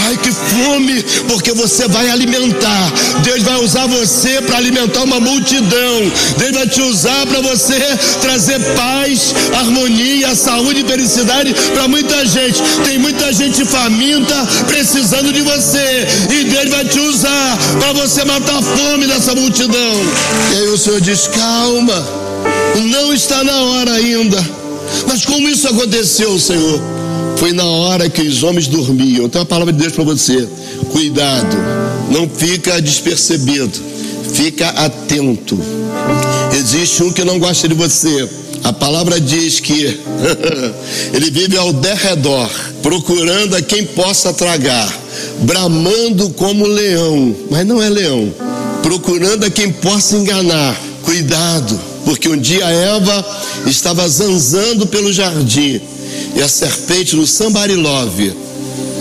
ai, 0.07 0.17
que 0.17 0.31
fome, 0.33 1.03
porque 1.29 1.53
você 1.53 1.87
vai 1.89 2.09
alimentar. 2.11 2.93
Deus 3.23 3.43
vai 3.43 3.57
usar 3.63 3.87
você 3.87 4.43
para 4.43 4.59
alimentar 4.59 5.03
uma 5.03 5.21
multidão. 5.21 6.13
Deus 6.39 6.53
vai 6.53 6.67
te 6.67 6.81
usar 6.83 7.27
para 7.27 7.41
você 7.41 7.79
trazer 8.21 8.59
paz, 8.75 9.35
harmonia, 9.55 10.35
saúde 10.35 10.81
e 10.81 10.89
felicidade 10.89 11.55
para 11.73 11.89
muita 11.89 12.27
gente. 12.27 12.61
Tem 12.85 12.99
muita 12.99 13.33
gente 13.33 13.65
faminta 13.65 14.35
precisando 14.67 15.33
de 15.33 15.43
você, 15.43 16.07
e 16.31 16.45
Deus 16.45 16.69
vai 16.71 16.82
para 17.79 17.93
você 17.93 18.25
matar 18.25 18.59
a 18.59 18.63
fome 18.63 19.07
dessa 19.07 19.35
multidão. 19.35 19.95
E 20.53 20.57
aí 20.57 20.69
o 20.69 20.79
Senhor 20.79 21.01
diz: 21.01 21.29
calma, 21.29 22.07
não 22.91 23.13
está 23.13 23.43
na 23.45 23.63
hora 23.63 23.93
ainda. 23.93 24.39
Mas 25.07 25.25
como 25.25 25.49
isso 25.49 25.69
aconteceu, 25.69 26.39
Senhor? 26.39 26.81
Foi 27.37 27.53
na 27.53 27.65
hora 27.65 28.09
que 28.09 28.23
os 28.23 28.43
homens 28.43 28.69
dormiam. 28.69 29.27
Então 29.27 29.43
a 29.43 29.45
palavra 29.45 29.73
de 29.73 29.79
Deus 29.79 29.93
para 29.93 30.05
você: 30.05 30.49
cuidado, 30.91 31.57
não 32.11 32.29
fica 32.29 32.81
despercebido, 32.81 33.81
fica 34.33 34.69
atento. 34.69 35.59
Existe 36.55 37.03
um 37.03 37.13
que 37.13 37.25
não 37.25 37.39
gosta 37.39 37.69
de 37.69 37.75
você. 37.75 38.29
A 38.65 38.73
palavra 38.73 39.21
diz 39.21 39.59
que 39.59 40.01
ele 41.13 41.31
vive 41.31 41.57
ao 41.57 41.73
derredor, 41.73 42.49
procurando 42.81 43.57
a 43.57 43.63
quem 43.63 43.85
possa 43.87 44.33
tragar, 44.33 45.02
bramando 45.41 46.31
como 46.31 46.67
leão, 46.67 47.35
mas 47.51 47.67
não 47.67 47.83
é 47.83 47.89
leão 47.89 48.33
procurando 48.83 49.45
a 49.45 49.51
quem 49.51 49.73
possa 49.73 50.17
enganar. 50.17 50.79
Cuidado, 51.03 51.81
porque 52.05 52.29
um 52.29 52.37
dia 52.37 52.65
Eva 52.65 53.25
estava 53.67 54.07
zanzando 54.09 54.87
pelo 54.87 55.13
jardim 55.13 55.81
e 56.37 56.43
a 56.43 56.49
serpente 56.49 57.17
no 57.17 57.27
sambarilove, 57.27 58.33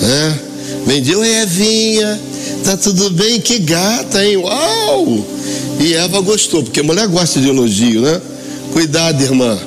né? 0.01 0.39
Vendeu 0.85 1.23
Evinha, 1.23 2.19
tá 2.63 2.75
tudo 2.75 3.11
bem, 3.11 3.39
que 3.39 3.59
gata, 3.59 4.25
hein? 4.25 4.37
Uau! 4.37 5.25
E 5.79 5.93
Eva 5.93 6.21
gostou, 6.21 6.63
porque 6.63 6.79
a 6.79 6.83
mulher 6.83 7.07
gosta 7.07 7.39
de 7.39 7.49
elogio, 7.49 8.01
né? 8.01 8.19
Cuidado, 8.73 9.21
irmã. 9.21 9.57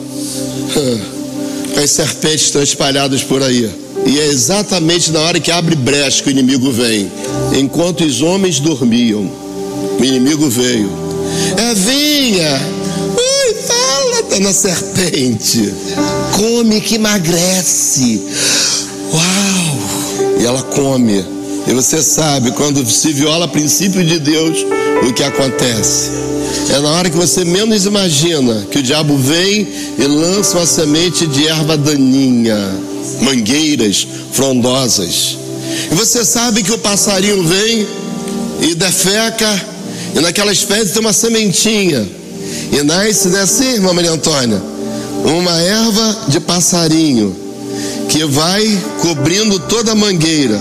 As 1.81 1.91
serpentes 1.91 2.47
estão 2.47 2.63
espalhadas 2.63 3.23
por 3.23 3.43
aí. 3.43 3.71
E 4.07 4.21
é 4.21 4.27
exatamente 4.27 5.11
na 5.11 5.21
hora 5.21 5.41
que 5.41 5.51
abre 5.51 5.75
brecha 5.75 6.23
que 6.23 6.29
o 6.29 6.33
inimigo 6.33 6.71
vem. 6.71 7.11
Enquanto 7.59 8.05
os 8.05 8.21
homens 8.21 8.61
dormiam, 8.61 9.31
o 9.99 10.05
inimigo 10.05 10.49
veio. 10.49 10.91
É 11.57 11.75
vinha. 11.75 12.61
Ui, 13.17 13.55
fala, 13.55 14.23
dona 14.31 14.53
serpente. 14.53 15.73
Come 16.37 16.81
que 16.81 16.97
emagrece. 16.97 18.21
Uau! 19.13 20.39
E 20.41 20.45
ela 20.45 20.63
come. 20.63 21.25
E 21.67 21.73
você 21.73 22.03
sabe, 22.03 22.51
quando 22.53 22.85
se 22.85 23.13
viola 23.13 23.49
princípio 23.49 24.05
de 24.05 24.19
Deus, 24.19 24.67
o 25.09 25.13
que 25.15 25.23
acontece? 25.23 26.11
É 26.71 26.81
na 26.81 26.91
hora 26.91 27.11
que 27.11 27.17
você 27.17 27.45
menos 27.45 27.87
imagina 27.87 28.67
que 28.71 28.79
o 28.79 28.83
diabo 28.83 29.17
vem 29.17 29.67
e 29.99 30.07
lança 30.07 30.57
uma 30.57 30.67
semente 30.67 31.27
de 31.27 31.47
erva 31.47 31.77
daninha, 31.77 32.57
mangueiras 33.21 34.07
frondosas. 34.33 35.39
E 35.91 35.95
você 35.95 36.25
sabe 36.25 36.63
que 36.63 36.73
o 36.73 36.79
passarinho 36.79 37.43
vem 37.45 37.87
e 38.61 38.75
defeca 38.75 39.67
e 40.17 40.21
naquelas 40.21 40.61
fezes 40.63 40.93
tem 40.93 41.01
uma 41.01 41.13
sementinha. 41.13 42.09
E 42.73 42.83
nasce 42.83 43.29
assim, 43.37 43.75
irmã 43.75 43.93
Maria 43.93 44.13
Antônia, 44.13 44.61
uma 45.25 45.61
erva 45.61 46.17
de 46.29 46.41
passarinho. 46.41 47.45
que 48.09 48.25
vai 48.25 48.65
cobrindo 49.01 49.59
toda 49.59 49.93
a 49.93 49.95
mangueira, 49.95 50.61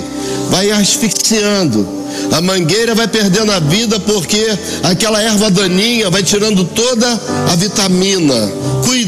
vai 0.50 0.72
asfixiando. 0.72 2.03
A 2.34 2.42
mangueira 2.42 2.96
vai 2.96 3.08
perdendo 3.08 3.52
a 3.52 3.60
vida 3.60 4.00
porque 4.00 4.44
aquela 4.82 5.22
erva 5.22 5.52
daninha 5.52 6.10
vai 6.10 6.24
tirando 6.24 6.66
toda 6.66 7.08
a 7.52 7.56
vitamina. 7.56 8.52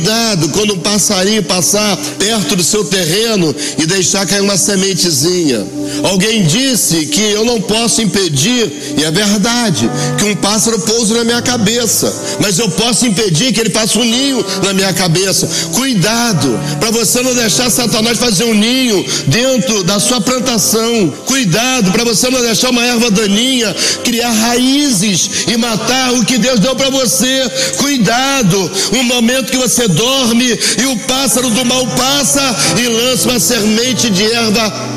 Cuidado 0.06 0.50
quando 0.50 0.76
um 0.76 0.80
passarinho 0.80 1.42
passar 1.42 1.98
perto 2.20 2.56
do 2.56 2.64
seu 2.64 2.86
terreno 2.86 3.56
e 3.76 3.88
deixar 3.88 4.24
cair 4.28 4.42
uma 4.42 4.56
sementezinha. 4.56 5.66
Alguém 6.04 6.44
disse 6.44 7.08
que 7.08 7.22
eu 7.22 7.44
não 7.44 7.60
posso 7.60 8.04
impedir, 8.04 8.72
e 9.00 9.04
é 9.04 9.10
verdade, 9.10 9.90
que 10.16 10.26
um 10.26 10.36
pássaro 10.36 10.80
pouse 10.82 11.12
na 11.12 11.24
minha 11.24 11.42
cabeça, 11.42 12.14
mas 12.40 12.60
eu 12.60 12.70
posso 12.70 13.08
impedir 13.08 13.52
que 13.52 13.60
ele 13.60 13.72
faça 13.72 13.98
um 13.98 14.04
ninho 14.04 14.46
na 14.64 14.74
minha 14.74 14.94
cabeça. 14.94 15.50
Cuidado 15.74 16.60
para 16.80 16.92
você 16.92 17.24
não 17.24 17.34
deixar 17.34 17.72
Satanás 17.72 18.20
fazer 18.20 18.44
um 18.44 18.54
ninho 18.54 19.04
dentro 19.26 19.84
da 19.84 20.00
sua 20.00 20.22
plantação. 20.22 21.12
Cuidado 21.26 21.92
para 21.92 22.04
você 22.04 22.30
não 22.30 22.44
deixar 22.44 22.70
uma 22.70 22.86
erva 22.86 23.10
daninha 23.10 23.76
criar 24.04 24.32
raízes 24.32 25.46
e 25.48 25.58
matar 25.58 26.14
o 26.14 26.24
que 26.24 26.38
Deus 26.38 26.60
deu 26.60 26.76
para 26.76 26.92
você. 26.92 27.50
Cuidado, 27.78 28.72
um 28.94 29.04
momento 29.04 29.52
que 29.52 29.58
você 29.58 29.88
dorme 29.96 30.60
e 30.82 30.86
o 30.86 30.98
pássaro 31.00 31.50
do 31.50 31.66
mal 31.66 31.88
passa 31.88 32.56
e 32.78 32.88
lança 32.88 33.30
uma 33.30 33.40
semente 33.40 34.10
de 34.10 34.24
erva 34.32 34.96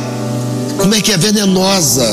como 0.78 0.94
é 0.94 1.00
que 1.00 1.12
é 1.12 1.16
venenosa? 1.18 2.06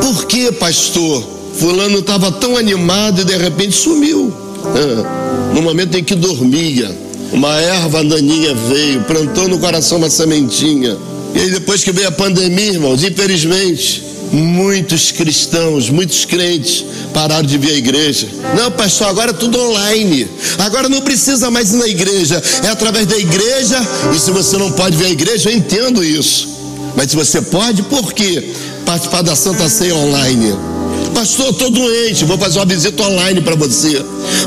Por 0.00 0.26
que, 0.26 0.52
pastor? 0.52 1.22
Fulano 1.54 1.98
estava 1.98 2.30
tão 2.30 2.56
animado 2.56 3.22
e 3.22 3.24
de 3.24 3.36
repente 3.36 3.72
sumiu. 3.72 4.32
Ah, 4.64 5.52
no 5.52 5.60
momento 5.60 5.98
em 5.98 6.04
que 6.04 6.14
dormia, 6.14 6.96
uma 7.32 7.60
erva 7.60 8.04
daninha 8.04 8.54
veio, 8.54 9.02
plantou 9.02 9.48
no 9.48 9.58
coração 9.58 9.98
uma 9.98 10.08
sementinha. 10.08 10.96
E 11.34 11.40
aí 11.40 11.50
depois 11.50 11.82
que 11.82 11.90
veio 11.90 12.08
a 12.08 12.12
pandemia, 12.12 12.72
irmãos, 12.72 13.02
infelizmente, 13.02 14.04
muitos 14.32 15.10
cristãos, 15.10 15.90
muitos 15.90 16.24
crentes 16.24 16.84
pararam 17.12 17.46
de 17.46 17.58
vir 17.58 17.72
à 17.72 17.76
igreja. 17.76 18.28
Não, 18.56 18.70
pastor, 18.70 19.08
agora 19.08 19.30
é 19.30 19.34
tudo 19.34 19.60
online. 19.60 20.28
Agora 20.58 20.88
não 20.88 21.00
precisa 21.00 21.50
mais 21.50 21.72
ir 21.72 21.76
na 21.76 21.88
igreja. 21.88 22.42
É 22.64 22.68
através 22.68 23.06
da 23.06 23.16
igreja. 23.16 23.76
E 24.14 24.18
se 24.18 24.30
você 24.30 24.56
não 24.56 24.72
pode 24.72 24.96
vir 24.96 25.06
à 25.06 25.10
igreja, 25.10 25.50
eu 25.50 25.56
entendo 25.56 26.04
isso. 26.04 26.48
Mas 26.96 27.10
se 27.10 27.16
você 27.16 27.40
pode, 27.40 27.82
por 27.82 28.12
quê? 28.12 28.52
Participar 28.84 29.22
da 29.22 29.36
Santa 29.36 29.68
Ceia 29.68 29.94
online. 29.94 30.77
Pastor, 31.18 31.50
estou 31.50 31.68
doente, 31.68 32.24
vou 32.24 32.38
fazer 32.38 32.60
uma 32.60 32.64
visita 32.64 33.02
online 33.02 33.40
para 33.40 33.56
você. 33.56 34.00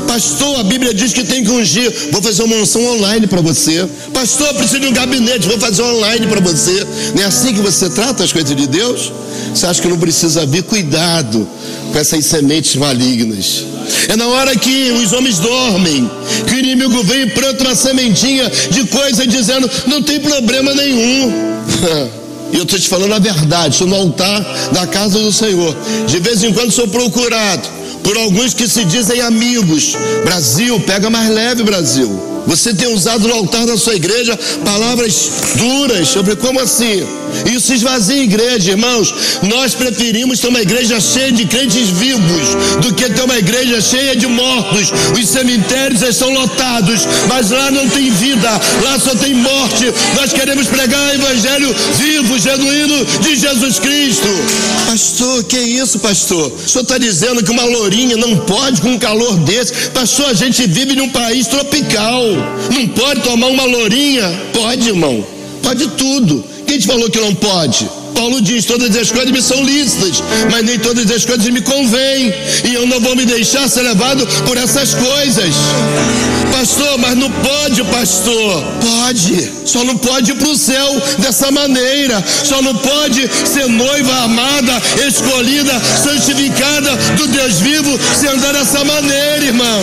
Pastor, 0.08 0.58
a 0.58 0.62
Bíblia 0.62 0.94
diz 0.94 1.12
que 1.12 1.22
tem 1.22 1.44
que 1.44 1.50
ungir, 1.50 1.92
vou 2.10 2.22
fazer 2.22 2.44
uma 2.44 2.56
unção 2.56 2.82
online 2.94 3.26
para 3.26 3.42
você. 3.42 3.86
Pastor, 4.10 4.54
preciso 4.54 4.80
de 4.80 4.86
um 4.86 4.92
gabinete, 4.94 5.46
vou 5.46 5.60
fazer 5.60 5.82
online 5.82 6.26
para 6.26 6.40
você. 6.40 6.82
Não 7.14 7.22
é 7.22 7.26
assim 7.26 7.52
que 7.52 7.60
você 7.60 7.90
trata 7.90 8.24
as 8.24 8.32
coisas 8.32 8.56
de 8.56 8.66
Deus? 8.66 9.12
Você 9.54 9.66
acha 9.66 9.82
que 9.82 9.88
não 9.88 9.98
precisa 9.98 10.46
vir? 10.46 10.62
Cuidado 10.62 11.46
com 11.92 11.98
essas 11.98 12.24
sementes 12.24 12.74
malignas. 12.76 13.66
É 14.08 14.16
na 14.16 14.28
hora 14.28 14.56
que 14.56 14.92
os 14.92 15.12
homens 15.12 15.40
dormem, 15.40 16.10
que 16.46 16.54
o 16.54 16.58
inimigo 16.58 17.02
vem 17.02 17.24
e 17.24 17.26
planta 17.32 17.64
uma 17.64 17.74
sementinha 17.74 18.50
de 18.70 18.86
coisa 18.86 19.26
dizendo: 19.26 19.70
não 19.86 20.02
tem 20.02 20.18
problema 20.20 20.74
nenhum. 20.74 21.52
E 22.52 22.56
eu 22.56 22.64
estou 22.64 22.78
te 22.78 22.88
falando 22.88 23.14
a 23.14 23.18
verdade, 23.18 23.74
estou 23.74 23.86
no 23.88 23.96
altar 23.96 24.44
da 24.72 24.86
casa 24.86 25.18
do 25.18 25.32
Senhor. 25.32 25.74
De 26.06 26.18
vez 26.20 26.44
em 26.44 26.52
quando 26.52 26.70
sou 26.70 26.86
procurado 26.86 27.66
por 28.02 28.16
alguns 28.16 28.52
que 28.52 28.68
se 28.68 28.84
dizem 28.84 29.20
amigos. 29.20 29.96
Brasil, 30.24 30.78
pega 30.80 31.08
mais 31.08 31.30
leve, 31.30 31.62
Brasil. 31.62 32.32
Você 32.46 32.74
tem 32.74 32.92
usado 32.92 33.26
no 33.26 33.34
altar 33.34 33.66
da 33.66 33.76
sua 33.76 33.94
igreja 33.94 34.38
palavras 34.64 35.30
duras 35.56 36.08
sobre 36.08 36.36
como 36.36 36.60
assim? 36.60 37.06
Isso 37.50 37.72
esvazia 37.72 38.20
a 38.20 38.24
igreja, 38.24 38.70
irmãos. 38.72 39.14
Nós 39.42 39.74
preferimos 39.74 40.40
ter 40.40 40.48
uma 40.48 40.60
igreja 40.60 41.00
cheia 41.00 41.32
de 41.32 41.44
crentes 41.46 41.88
vivos 41.90 42.54
do 42.80 42.94
que 42.94 43.08
ter 43.10 43.22
uma 43.22 43.38
igreja 43.38 43.80
cheia 43.80 44.16
de 44.16 44.26
mortos. 44.26 44.92
Os 45.18 45.28
cemitérios 45.28 46.02
estão 46.02 46.32
lotados, 46.32 47.06
mas 47.28 47.50
lá 47.50 47.70
não 47.70 47.88
tem 47.88 48.10
vida, 48.10 48.50
lá 48.82 48.98
só 48.98 49.14
tem 49.14 49.34
morte. 49.34 49.92
Nós 50.16 50.32
queremos 50.32 50.66
pregar 50.66 51.00
o 51.10 51.14
evangelho 51.14 51.74
vivo, 51.96 52.38
genuíno 52.38 53.04
de 53.20 53.36
Jesus 53.36 53.78
Cristo. 53.78 54.28
Pastor, 54.86 55.44
que 55.44 55.58
isso, 55.58 55.98
pastor? 55.98 56.52
O 56.52 56.68
senhor 56.68 56.82
está 56.82 56.98
dizendo 56.98 57.42
que 57.42 57.50
uma 57.50 57.64
lourinha 57.64 58.16
não 58.16 58.36
pode 58.38 58.80
com 58.80 58.90
um 58.90 58.98
calor 58.98 59.36
desse? 59.38 59.90
Pastor, 59.90 60.26
a 60.26 60.34
gente 60.34 60.66
vive 60.66 60.94
num 60.94 61.08
país 61.08 61.46
tropical. 61.46 62.22
Não 62.72 62.88
pode 62.88 63.20
tomar 63.22 63.48
uma 63.48 63.64
lourinha? 63.64 64.28
Pode, 64.52 64.88
irmão. 64.88 65.24
Pode 65.62 65.88
tudo. 65.88 66.44
Quem 66.72 66.78
te 66.78 66.86
falou 66.86 67.10
que 67.10 67.20
não 67.20 67.34
pode? 67.34 67.86
Paulo 68.14 68.40
diz: 68.40 68.64
todas 68.64 68.96
as 68.96 69.12
coisas 69.12 69.30
me 69.30 69.42
são 69.42 69.62
lícitas, 69.62 70.22
mas 70.50 70.64
nem 70.64 70.78
todas 70.78 71.10
as 71.10 71.22
coisas 71.22 71.46
me 71.48 71.60
convêm, 71.60 72.32
e 72.64 72.72
eu 72.72 72.86
não 72.86 72.98
vou 72.98 73.14
me 73.14 73.26
deixar 73.26 73.68
ser 73.68 73.82
levado 73.82 74.26
por 74.46 74.56
essas 74.56 74.94
coisas. 74.94 75.54
Pastor, 76.50 76.96
mas 76.96 77.14
não 77.14 77.30
pode, 77.30 77.84
pastor. 77.84 78.64
Pode, 78.80 79.52
só 79.66 79.84
não 79.84 79.98
pode 79.98 80.30
ir 80.30 80.34
para 80.34 80.48
o 80.48 80.56
céu 80.56 81.02
dessa 81.18 81.50
maneira, 81.50 82.24
só 82.42 82.62
não 82.62 82.74
pode 82.74 83.28
ser 83.44 83.68
noiva 83.68 84.22
amada, 84.22 84.80
escolhida, 85.06 85.78
santificada 86.02 86.96
do 87.18 87.26
Deus 87.26 87.60
vivo, 87.60 88.00
se 88.18 88.26
andar 88.28 88.54
dessa 88.54 88.82
maneira, 88.82 89.44
irmão. 89.44 89.82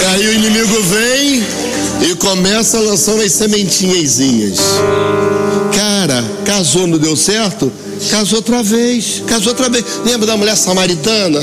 E 0.00 0.14
aí 0.14 0.28
o 0.28 0.32
inimigo 0.32 0.80
vem 0.84 1.65
e 2.00 2.14
começa 2.16 2.78
a 2.78 2.80
lançar 2.80 3.14
umas 3.14 3.32
sementinhazinhas. 3.32 4.58
Cara, 5.74 6.24
casou, 6.44 6.86
não 6.86 6.98
deu 6.98 7.16
certo? 7.16 7.70
Casou 8.10 8.38
outra 8.38 8.62
vez, 8.62 9.22
casou 9.26 9.48
outra 9.48 9.68
vez. 9.68 9.84
Lembra 10.04 10.26
da 10.26 10.36
mulher 10.36 10.56
samaritana? 10.56 11.40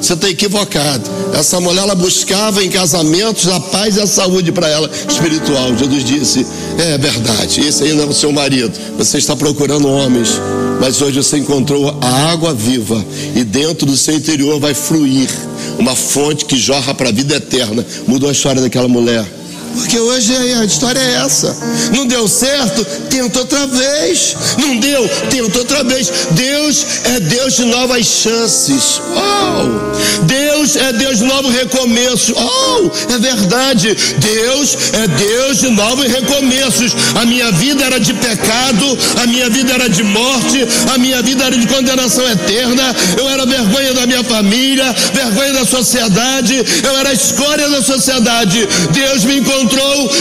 Você 0.00 0.12
está 0.14 0.28
equivocado. 0.28 1.02
Essa 1.34 1.60
mulher 1.60 1.82
ela 1.82 1.94
buscava 1.94 2.64
em 2.64 2.70
casamentos 2.70 3.48
a 3.48 3.58
paz 3.60 3.96
e 3.96 4.00
a 4.00 4.06
saúde 4.06 4.52
para 4.52 4.68
ela 4.68 4.90
espiritual. 5.08 5.76
Jesus 5.76 6.04
disse: 6.04 6.46
É 6.78 6.96
verdade, 6.96 7.60
esse 7.60 7.92
não 7.92 8.04
é 8.04 8.06
o 8.06 8.12
seu 8.12 8.32
marido. 8.32 8.72
Você 8.96 9.18
está 9.18 9.34
procurando 9.34 9.88
homens, 9.88 10.40
mas 10.80 11.02
hoje 11.02 11.22
você 11.22 11.38
encontrou 11.38 11.96
a 12.00 12.32
água 12.32 12.54
viva 12.54 13.04
e 13.34 13.42
dentro 13.42 13.86
do 13.86 13.96
seu 13.96 14.14
interior 14.14 14.60
vai 14.60 14.74
fluir 14.74 15.28
uma 15.78 15.94
fonte 15.94 16.44
que 16.44 16.56
jorra 16.56 16.94
para 16.94 17.08
a 17.08 17.12
vida 17.12 17.34
eterna. 17.36 17.84
Mudou 18.06 18.28
a 18.28 18.32
história 18.32 18.62
daquela 18.62 18.88
mulher. 18.88 19.26
Porque 19.76 19.98
hoje 19.98 20.34
a 20.34 20.64
história 20.64 20.98
é 20.98 21.24
essa. 21.24 21.54
Não 21.94 22.06
deu 22.06 22.26
certo, 22.26 22.82
tenta 23.10 23.40
outra 23.40 23.66
vez. 23.66 24.34
Não 24.58 24.78
deu, 24.78 25.06
tenta 25.30 25.58
outra 25.58 25.84
vez. 25.84 26.10
Deus 26.30 26.86
é 27.04 27.20
Deus 27.20 27.54
de 27.54 27.66
novas 27.66 28.06
chances. 28.06 29.00
Uau! 29.14 29.92
Deus 30.22 30.76
é 30.76 30.92
Deus 30.94 31.18
de 31.18 31.24
novo 31.24 31.50
recomeço. 31.50 32.34
Oh, 32.36 32.90
é 33.12 33.18
verdade. 33.18 33.94
Deus 34.18 34.76
é 34.94 35.06
Deus 35.08 35.58
de 35.58 35.68
novos 35.68 36.06
recomeços. 36.06 36.96
A 37.14 37.26
minha 37.26 37.52
vida 37.52 37.84
era 37.84 38.00
de 38.00 38.14
pecado, 38.14 38.98
a 39.22 39.26
minha 39.26 39.50
vida 39.50 39.74
era 39.74 39.88
de 39.88 40.02
morte, 40.02 40.66
a 40.94 40.98
minha 40.98 41.20
vida 41.20 41.44
era 41.44 41.56
de 41.56 41.66
condenação 41.66 42.26
eterna. 42.28 42.96
Eu 43.18 43.28
era 43.28 43.44
vergonha 43.44 43.92
da 43.92 44.06
minha 44.06 44.24
família, 44.24 44.94
vergonha 45.12 45.52
da 45.52 45.66
sociedade, 45.66 46.64
eu 46.82 46.96
era 46.96 47.10
a 47.10 47.12
escória 47.12 47.68
da 47.68 47.82
sociedade. 47.82 48.66
Deus 48.92 49.24
me 49.24 49.36
encontrou 49.38 49.65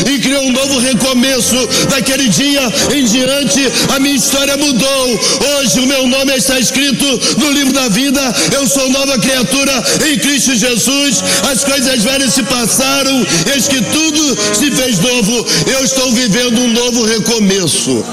e 0.08 0.20
criou 0.20 0.44
um 0.44 0.52
novo 0.52 0.80
recomeço. 0.80 1.56
Daquele 1.90 2.30
dia 2.30 2.62
em 2.94 3.04
diante, 3.04 3.62
a 3.96 4.00
minha 4.00 4.16
história 4.16 4.58
mudou. 4.58 5.20
Hoje 5.60 5.80
o 5.80 5.88
meu 5.88 6.08
nome 6.08 6.36
está 6.36 6.60
escrito 6.60 7.06
no 7.38 7.52
livro 7.52 7.74
da 7.74 7.88
vida. 7.90 8.22
Eu 8.54 8.68
sou 8.68 8.90
nova 8.90 9.18
criatura 9.20 9.84
em 10.08 10.18
Cristo 10.20 10.56
Jesus. 10.56 11.24
As 11.52 11.64
coisas 11.64 12.04
velhas 12.04 12.34
se 12.34 12.44
passaram, 12.44 13.26
eis 13.54 13.68
que 13.68 13.82
tudo 13.82 14.38
se 14.54 14.72
fez 14.72 15.00
novo. 15.00 15.46
Eu 15.72 15.84
estou 15.84 16.12
vivendo 16.12 16.60
um 16.62 16.74
novo 16.74 17.06
recomeço. 17.06 18.04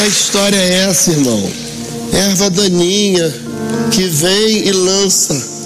A 0.00 0.06
história 0.06 0.56
é 0.56 0.74
essa, 0.88 1.10
irmão. 1.10 1.52
Erva 2.12 2.48
daninha 2.50 3.34
que 3.90 4.04
vem 4.04 4.66
e 4.66 4.72
lança. 4.72 5.57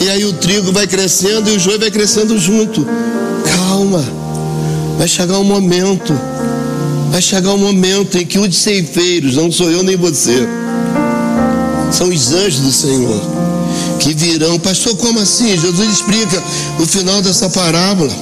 E 0.00 0.08
aí 0.08 0.24
o 0.24 0.32
trigo 0.34 0.72
vai 0.72 0.86
crescendo 0.86 1.50
e 1.50 1.56
o 1.56 1.58
joio 1.58 1.78
vai 1.78 1.90
crescendo 1.90 2.38
junto. 2.38 2.86
Calma. 3.44 4.04
Vai 4.96 5.08
chegar 5.08 5.38
um 5.38 5.44
momento. 5.44 6.12
Vai 7.10 7.22
chegar 7.22 7.52
um 7.52 7.58
momento 7.58 8.18
em 8.18 8.26
que 8.26 8.38
os 8.38 8.56
ceifeiros, 8.56 9.36
não 9.36 9.50
sou 9.50 9.70
eu 9.70 9.82
nem 9.82 9.96
você, 9.96 10.46
são 11.90 12.08
os 12.08 12.32
anjos 12.32 12.60
do 12.60 12.72
Senhor 12.72 13.38
que 13.98 14.14
virão. 14.14 14.58
Pastor, 14.58 14.96
como 14.96 15.20
assim? 15.20 15.58
Jesus 15.58 15.92
explica 15.92 16.42
o 16.78 16.86
final 16.86 17.20
dessa 17.20 17.48
parábola. 17.50 18.12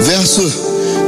Verso 0.00 0.42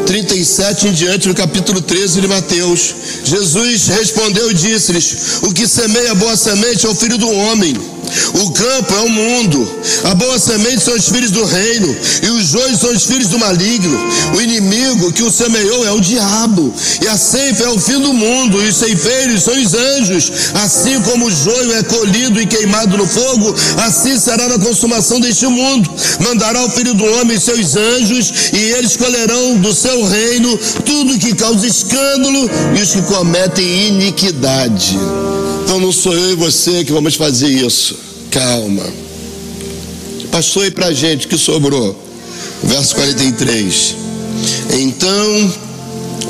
37 0.06 0.88
em 0.88 0.92
diante, 0.92 1.28
no 1.28 1.34
capítulo 1.34 1.80
13 1.80 2.20
de 2.20 2.28
Mateus. 2.28 2.94
Jesus 3.24 3.88
respondeu 3.88 4.50
e 4.50 4.54
disse-lhes: 4.54 5.42
O 5.42 5.52
que 5.52 5.66
semeia 5.66 6.14
boa 6.14 6.36
semente 6.36 6.86
é 6.86 6.88
o 6.88 6.94
filho 6.94 7.18
do 7.18 7.30
homem. 7.30 7.74
O 8.34 8.50
campo 8.50 8.94
é 8.94 9.00
o 9.00 9.08
mundo. 9.08 9.68
A 10.04 10.14
boa 10.14 10.38
semente 10.38 10.82
são 10.82 10.94
os 10.94 11.08
filhos 11.08 11.30
do 11.30 11.44
reino. 11.44 11.96
E 12.22 12.30
os 12.30 12.46
joios 12.46 12.80
são 12.80 12.90
os 12.90 13.04
filhos 13.04 13.28
do 13.28 13.38
maligno. 13.38 13.98
O 14.36 14.40
inimigo 14.40 15.12
que 15.12 15.22
o 15.22 15.30
semeou 15.30 15.86
é 15.86 15.92
o 15.92 16.00
diabo. 16.00 16.72
E 17.00 17.08
a 17.08 17.16
ceifa 17.16 17.64
é 17.64 17.68
o 17.68 17.78
fim 17.78 18.00
do 18.00 18.12
mundo. 18.12 18.62
E 18.62 18.68
os 18.68 18.76
ceifeiros 18.76 19.42
são 19.42 19.54
os 19.54 19.74
anjos. 19.74 20.32
Assim 20.54 21.00
como 21.02 21.26
o 21.26 21.30
joio 21.30 21.72
é 21.74 21.82
colhido 21.82 22.40
e 22.40 22.46
queimado 22.46 22.96
no 22.96 23.06
fogo, 23.06 23.54
assim 23.78 24.18
será 24.18 24.48
na 24.48 24.58
consumação 24.58 25.20
deste 25.20 25.46
mundo. 25.46 25.90
Mandará 26.20 26.64
o 26.64 26.70
filho 26.70 26.94
do 26.94 27.04
homem 27.04 27.38
seus 27.38 27.76
anjos. 27.76 28.52
E 28.52 28.58
eles 28.72 28.96
colherão 28.96 29.58
do 29.58 29.72
seu 29.72 30.04
reino 30.04 30.58
tudo 30.84 31.18
que 31.18 31.34
causa 31.34 31.66
escândalo 31.66 32.50
e 32.76 32.82
os 32.82 32.92
que 32.92 33.02
cometem 33.02 33.88
iniquidade. 33.88 34.98
Não 35.82 35.90
sou 35.90 36.14
eu 36.14 36.30
e 36.30 36.36
você 36.36 36.84
que 36.84 36.92
vamos 36.92 37.16
fazer 37.16 37.48
isso. 37.48 37.98
Calma. 38.30 38.84
Passou 40.30 40.62
aí 40.62 40.70
pra 40.70 40.92
gente 40.92 41.26
que 41.26 41.36
sobrou. 41.36 42.00
Verso 42.62 42.94
43. 42.94 43.96
Então 44.74 45.52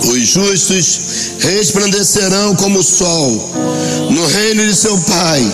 os 0.08 0.26
justos 0.26 0.98
resplandecerão 1.40 2.56
como 2.56 2.78
o 2.78 2.82
sol 2.82 3.52
no 4.10 4.26
reino 4.26 4.66
de 4.66 4.74
seu 4.74 4.98
Pai. 5.02 5.52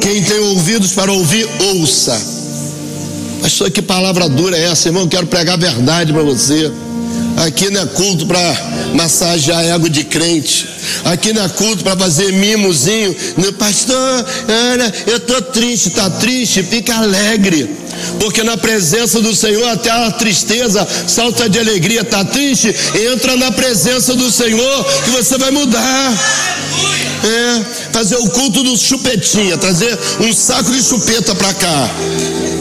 Quem 0.00 0.22
tem 0.22 0.38
ouvidos 0.38 0.92
para 0.92 1.12
ouvir, 1.12 1.48
ouça. 1.74 2.16
Pastor, 3.42 3.68
que 3.68 3.82
palavra 3.82 4.28
dura 4.28 4.56
é 4.56 4.66
essa, 4.66 4.88
irmão? 4.88 5.08
Quero 5.08 5.26
pregar 5.26 5.54
a 5.54 5.58
verdade 5.58 6.12
para 6.12 6.22
você. 6.22 6.70
Aqui 7.36 7.70
não 7.70 7.82
é 7.82 7.86
culto 7.86 8.26
para 8.26 8.40
massagear 8.94 9.64
ego 9.64 9.88
de 9.88 10.04
crente. 10.04 10.68
Aqui 11.04 11.32
não 11.32 11.44
é 11.44 11.48
culto 11.48 11.82
para 11.82 11.96
fazer 11.96 12.32
mimozinho. 12.32 13.14
Pastor, 13.58 14.26
olha, 14.72 14.92
eu 15.06 15.20
tô 15.20 15.40
triste, 15.42 15.90
tá 15.90 16.08
triste, 16.10 16.62
fica 16.62 16.96
alegre. 16.96 17.83
Porque 18.18 18.42
na 18.42 18.56
presença 18.56 19.20
do 19.20 19.34
Senhor 19.34 19.66
até 19.68 19.90
a 19.90 20.10
tristeza 20.10 20.86
salta 21.06 21.48
de 21.48 21.58
alegria. 21.58 22.04
Tá 22.04 22.24
triste? 22.24 22.74
Entra 23.12 23.36
na 23.36 23.50
presença 23.50 24.14
do 24.14 24.30
Senhor 24.30 24.84
que 25.04 25.10
você 25.10 25.38
vai 25.38 25.50
mudar. 25.50 26.12
É, 27.24 27.64
fazer 27.90 28.16
o 28.16 28.28
culto 28.28 28.62
do 28.62 28.76
chupetinha, 28.76 29.56
trazer 29.56 29.98
um 30.20 30.32
saco 30.32 30.70
de 30.70 30.82
chupeta 30.82 31.34
para 31.34 31.54
cá. 31.54 31.90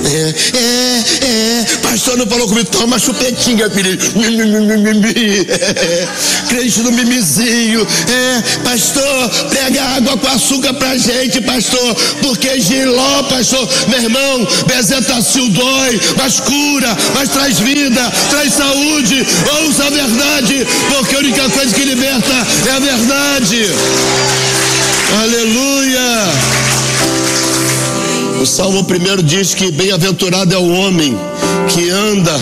É, 0.05 0.33
é, 0.57 1.03
é, 1.25 1.65
pastor 1.81 2.17
não 2.17 2.27
falou 2.27 2.47
comigo, 2.47 2.69
toma 2.69 2.99
chupetinha, 2.99 3.69
filho. 3.69 3.97
É, 5.75 6.07
crente 6.47 6.81
no 6.81 6.91
mimizinho. 6.91 7.87
É, 8.07 8.59
pastor, 8.63 9.29
prega 9.49 9.81
água 9.81 10.17
com 10.17 10.27
açúcar 10.27 10.73
pra 10.73 10.97
gente, 10.97 11.41
pastor. 11.41 11.95
Porque 12.21 12.59
giló, 12.59 13.23
pastor, 13.23 13.67
meu 13.87 14.01
irmão, 14.01 14.47
bezetacil 15.33 15.49
dói, 15.49 15.99
mas 16.17 16.39
cura, 16.39 16.97
mas 17.13 17.29
traz 17.29 17.59
vida, 17.59 18.11
traz 18.29 18.53
saúde. 18.53 19.25
Ouça 19.63 19.85
a 19.85 19.89
verdade, 19.89 20.67
porque 20.89 21.15
a 21.15 21.19
única 21.19 21.49
coisa 21.49 21.73
que 21.73 21.83
liberta 21.83 22.33
é 22.67 22.71
a 22.71 22.79
verdade. 22.79 23.71
Aleluia. 25.21 26.01
O 28.41 28.45
Salmo 28.45 28.81
1 28.81 29.23
diz 29.23 29.53
que 29.53 29.71
bem-aventurado 29.71 30.53
é 30.53 30.57
o 30.57 30.69
homem 30.73 31.17
que 31.69 31.89
anda 31.89 32.33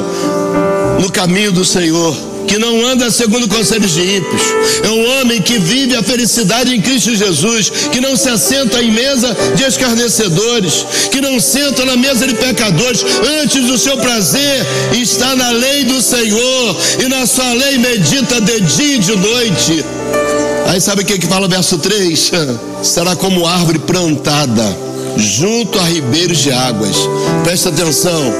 no 1.00 1.10
caminho 1.10 1.52
do 1.52 1.64
Senhor, 1.64 2.16
que 2.46 2.58
não 2.58 2.84
anda 2.86 3.10
segundo 3.10 3.48
conselhos 3.48 3.92
de 3.92 4.16
ímpios. 4.16 4.42
É 4.82 4.88
um 4.88 5.20
homem 5.20 5.40
que 5.40 5.58
vive 5.58 5.96
a 5.96 6.02
felicidade 6.02 6.74
em 6.74 6.80
Cristo 6.80 7.14
Jesus, 7.14 7.70
que 7.90 8.00
não 8.00 8.16
se 8.16 8.28
assenta 8.28 8.82
em 8.82 8.90
mesa 8.90 9.36
de 9.54 9.64
escarnecedores, 9.64 10.86
que 11.10 11.20
não 11.20 11.40
senta 11.40 11.84
na 11.84 11.96
mesa 11.96 12.26
de 12.26 12.34
pecadores. 12.34 13.04
Antes 13.42 13.66
do 13.66 13.78
seu 13.78 13.96
prazer 13.96 14.66
está 14.92 15.34
na 15.36 15.50
lei 15.50 15.84
do 15.84 16.00
Senhor, 16.00 16.76
e 17.04 17.08
na 17.08 17.26
sua 17.26 17.52
lei 17.54 17.78
medita 17.78 18.40
de 18.40 18.60
dia 18.60 18.96
e 18.96 18.98
de 18.98 19.16
noite. 19.16 19.84
Aí 20.66 20.80
sabe 20.80 21.02
o 21.02 21.04
que, 21.04 21.18
que 21.18 21.26
fala 21.26 21.46
o 21.46 21.50
verso 21.50 21.78
3? 21.78 22.32
Será 22.82 23.14
como 23.16 23.46
árvore 23.46 23.78
plantada 23.78 24.92
junto 25.16 25.78
a 25.78 25.84
ribeiros 25.84 26.38
de 26.38 26.52
águas. 26.52 26.96
Presta 27.44 27.68
atenção, 27.68 28.32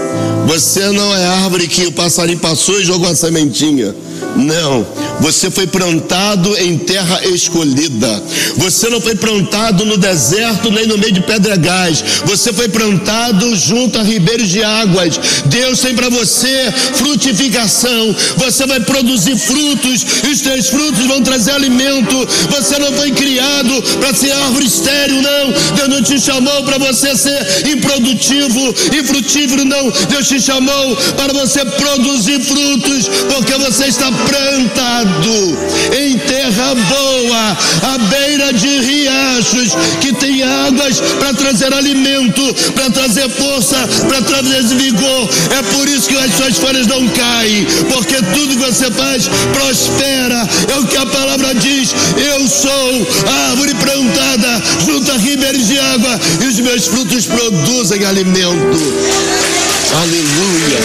você 0.46 0.90
não 0.90 1.14
é 1.14 1.26
árvore 1.26 1.68
que 1.68 1.86
o 1.86 1.92
passarinho 1.92 2.38
passou 2.38 2.80
e 2.80 2.84
jogou 2.84 3.08
a 3.08 3.14
sementinha. 3.14 3.94
Não, 4.36 4.86
você 5.20 5.50
foi 5.50 5.66
plantado 5.66 6.56
em 6.58 6.78
terra 6.78 7.20
escolhida. 7.26 8.22
Você 8.56 8.88
não 8.88 9.00
foi 9.00 9.14
plantado 9.14 9.84
no 9.84 9.98
deserto 9.98 10.70
nem 10.70 10.86
no 10.86 10.96
meio 10.96 11.12
de 11.12 11.20
pedregais. 11.20 12.02
Você 12.24 12.52
foi 12.52 12.68
plantado 12.68 13.54
junto 13.54 13.98
a 13.98 14.02
ribeiros 14.02 14.48
de 14.48 14.62
águas. 14.62 15.20
Deus 15.46 15.80
tem 15.80 15.94
para 15.94 16.08
você 16.08 16.72
frutificação. 16.94 18.14
Você 18.38 18.66
vai 18.66 18.80
produzir 18.80 19.36
frutos 19.36 20.06
os 20.32 20.40
teus 20.40 20.68
frutos 20.68 21.06
vão 21.06 21.22
trazer 21.22 21.52
alimento. 21.52 22.28
Você 22.50 22.78
não 22.78 22.92
foi 22.92 23.10
criado 23.10 23.82
para 23.98 24.14
ser 24.14 24.32
árvore 24.32 24.66
estéril, 24.66 25.20
não. 25.20 25.52
Deus 25.76 25.88
não 25.88 26.02
te 26.02 26.20
chamou 26.20 26.62
para 26.64 26.78
você 26.78 27.16
ser 27.16 27.68
improdutivo 27.68 28.74
e 28.92 29.04
frutífero, 29.04 29.64
não. 29.64 29.90
Deus 30.08 30.28
te 30.32 30.40
chamou 30.40 30.96
para 31.14 31.30
você 31.34 31.62
produzir 31.62 32.40
frutos, 32.40 33.06
porque 33.28 33.52
você 33.58 33.84
está 33.84 34.10
plantado 34.10 35.58
em 35.94 36.16
terra 36.16 36.74
boa, 36.74 37.58
à 37.92 37.98
beira 37.98 38.50
de 38.50 38.80
riachos 38.80 39.76
que 40.00 40.10
tem 40.14 40.42
águas 40.42 41.00
para 41.18 41.34
trazer 41.34 41.74
alimento, 41.74 42.42
para 42.72 42.88
trazer 42.88 43.28
força, 43.28 43.76
para 44.08 44.22
trazer 44.22 44.62
vigor. 44.74 45.28
É 45.58 45.62
por 45.74 45.86
isso 45.86 46.08
que 46.08 46.16
as 46.16 46.34
suas 46.34 46.56
folhas 46.56 46.86
não 46.86 47.06
caem, 47.08 47.66
porque 47.92 48.16
tudo 48.32 48.56
que 48.56 48.70
você 48.70 48.90
faz 48.90 49.28
prospera. 49.52 50.48
É 50.72 50.78
o 50.78 50.86
que 50.86 50.96
a 50.96 51.04
palavra 51.04 51.54
diz. 51.56 51.94
Eu 52.16 52.48
sou 52.48 53.06
árvore 53.50 53.74
plantada 53.74 54.62
junto 54.86 55.12
a 55.12 55.18
ribeiros 55.18 55.66
de 55.66 55.78
água 55.78 56.18
e 56.40 56.46
os 56.46 56.58
meus 56.60 56.86
frutos 56.86 57.26
produzem 57.26 58.02
alimento. 58.06 59.51
Aleluia. 59.94 60.78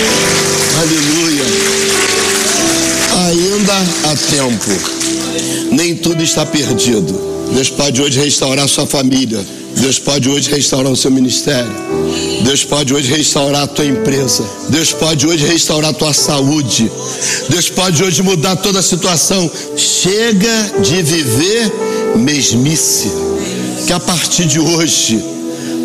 Aleluia 0.82 1.88
ainda 3.28 3.74
há 4.04 4.16
tempo. 4.16 4.72
Nem 5.72 5.96
tudo 5.96 6.24
está 6.24 6.46
perdido. 6.46 7.28
Deus 7.54 7.70
pode 7.70 8.02
hoje 8.02 8.20
restaurar 8.20 8.68
sua 8.68 8.86
família. 8.86 9.40
Deus 9.76 10.00
pode 10.00 10.30
hoje 10.30 10.50
restaurar 10.50 10.92
o 10.92 10.96
seu 10.96 11.12
ministério. 11.12 11.72
Deus 12.44 12.64
pode 12.64 12.94
hoje 12.94 13.14
restaurar 13.14 13.64
a 13.64 13.68
tua 13.68 13.86
empresa. 13.86 14.44
Deus 14.70 14.92
pode 14.92 15.28
hoje 15.28 15.46
restaurar 15.46 15.92
a 15.92 15.94
tua 15.94 16.14
saúde. 16.14 16.92
Deus 17.50 17.70
pode 17.70 18.04
hoje 18.04 18.22
mudar 18.22 18.56
toda 18.56 18.80
a 18.80 18.84
situação. 18.84 19.50
Chega 19.76 20.72
de 20.82 21.02
viver 21.04 21.72
mesmice. 22.16 23.12
Que 23.86 23.94
a 23.94 24.00
partir 24.00 24.46
de 24.46 24.60
hoje, 24.60 25.24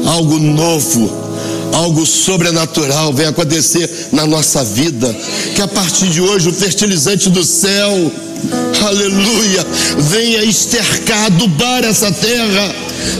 algo 0.06 0.38
novo 0.38 1.21
algo 1.72 2.06
sobrenatural 2.06 3.12
venha 3.12 3.30
acontecer 3.30 4.08
na 4.12 4.26
nossa 4.26 4.62
vida. 4.64 5.14
Que 5.54 5.62
a 5.62 5.68
partir 5.68 6.08
de 6.08 6.20
hoje 6.20 6.48
o 6.48 6.52
fertilizante 6.52 7.30
do 7.30 7.44
céu, 7.44 8.12
aleluia, 8.86 9.66
venha 9.98 10.44
estercar, 10.44 11.26
adubar 11.26 11.84
essa 11.84 12.10
terra, 12.10 12.74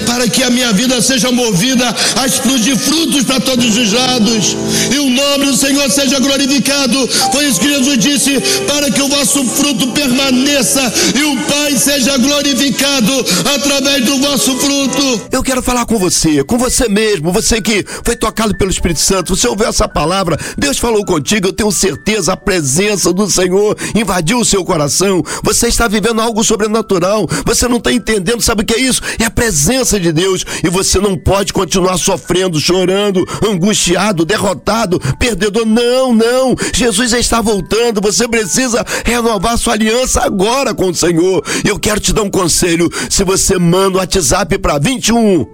para 0.06 0.28
que 0.28 0.42
a 0.42 0.50
minha 0.50 0.72
vida 0.72 1.00
seja 1.00 1.30
movida 1.30 1.94
a 2.16 2.26
explodir 2.26 2.76
frutos 2.76 3.24
para 3.24 3.40
todos 3.40 3.76
os 3.76 3.92
lados, 3.92 4.56
e 4.92 4.98
o 4.98 5.10
nome 5.10 5.46
do 5.46 5.56
Senhor 5.56 5.90
seja 5.90 6.18
glorificado. 6.18 7.08
Foi 7.32 7.46
isso 7.46 7.60
que 7.60 7.68
Jesus 7.68 7.98
disse: 7.98 8.40
para 8.66 8.90
que 8.90 9.02
o 9.02 9.08
vosso 9.08 9.44
fruto 9.44 9.88
permaneça 9.88 10.80
e 11.18 11.22
o 11.24 11.36
Pai 11.42 11.76
seja 11.76 12.16
glorificado 12.18 13.12
através 13.54 14.04
do 14.04 14.18
vosso 14.18 14.56
fruto. 14.58 15.28
Eu 15.30 15.42
quero 15.42 15.62
falar 15.62 15.86
com 15.86 15.98
você, 15.98 16.44
com 16.44 16.58
você 16.58 16.88
mesmo, 16.88 17.32
você 17.32 17.60
que 17.60 17.84
foi 18.04 18.16
tocado 18.16 18.56
pelo 18.56 18.70
Espírito 18.70 19.00
Santo, 19.00 19.34
você 19.34 19.48
ouviu 19.48 19.66
essa 19.66 19.88
palavra, 19.88 20.38
Deus 20.56 20.78
falou 20.78 21.04
contigo, 21.04 21.48
eu 21.48 21.52
tenho 21.52 21.72
certeza, 21.72 22.32
a 22.32 22.36
presença 22.36 23.12
do 23.12 23.28
Senhor 23.30 23.76
invadiu 23.94 24.38
o 24.38 24.44
seu 24.44 24.64
coração, 24.64 25.22
você 25.42 25.68
está 25.68 25.88
vivendo 25.88 26.20
algo 26.20 26.44
sobrenatural, 26.44 27.26
você 27.44 27.66
não 27.68 27.78
está 27.78 27.92
entendendo, 27.92 28.40
sabe 28.40 28.62
o 28.62 28.66
que 28.66 28.74
é 28.74 28.80
isso? 28.80 29.02
É 29.18 29.24
a 29.24 29.30
presença 29.30 29.71
de 29.72 30.12
Deus 30.12 30.44
e 30.62 30.68
você 30.68 30.98
não 30.98 31.16
pode 31.16 31.52
continuar 31.52 31.96
sofrendo, 31.96 32.61
chorando, 32.61 33.26
angustiado, 33.46 34.24
derrotado, 34.24 35.00
perdedor. 35.18 35.64
Não, 35.64 36.14
não, 36.14 36.54
Jesus 36.74 37.11
já 37.11 37.18
está 37.18 37.40
voltando, 37.40 38.00
você 38.00 38.28
precisa 38.28 38.85
renovar 39.04 39.56
sua 39.56 39.72
aliança 39.72 40.22
agora 40.22 40.74
com 40.74 40.90
o 40.90 40.94
Senhor. 40.94 41.42
Eu 41.64 41.78
quero 41.78 42.00
te 42.00 42.12
dar 42.12 42.22
um 42.22 42.30
conselho, 42.30 42.90
se 43.08 43.24
você 43.24 43.58
manda 43.58 43.96
o 43.96 44.00
WhatsApp 44.00 44.58
para 44.58 44.78
21 44.78 45.46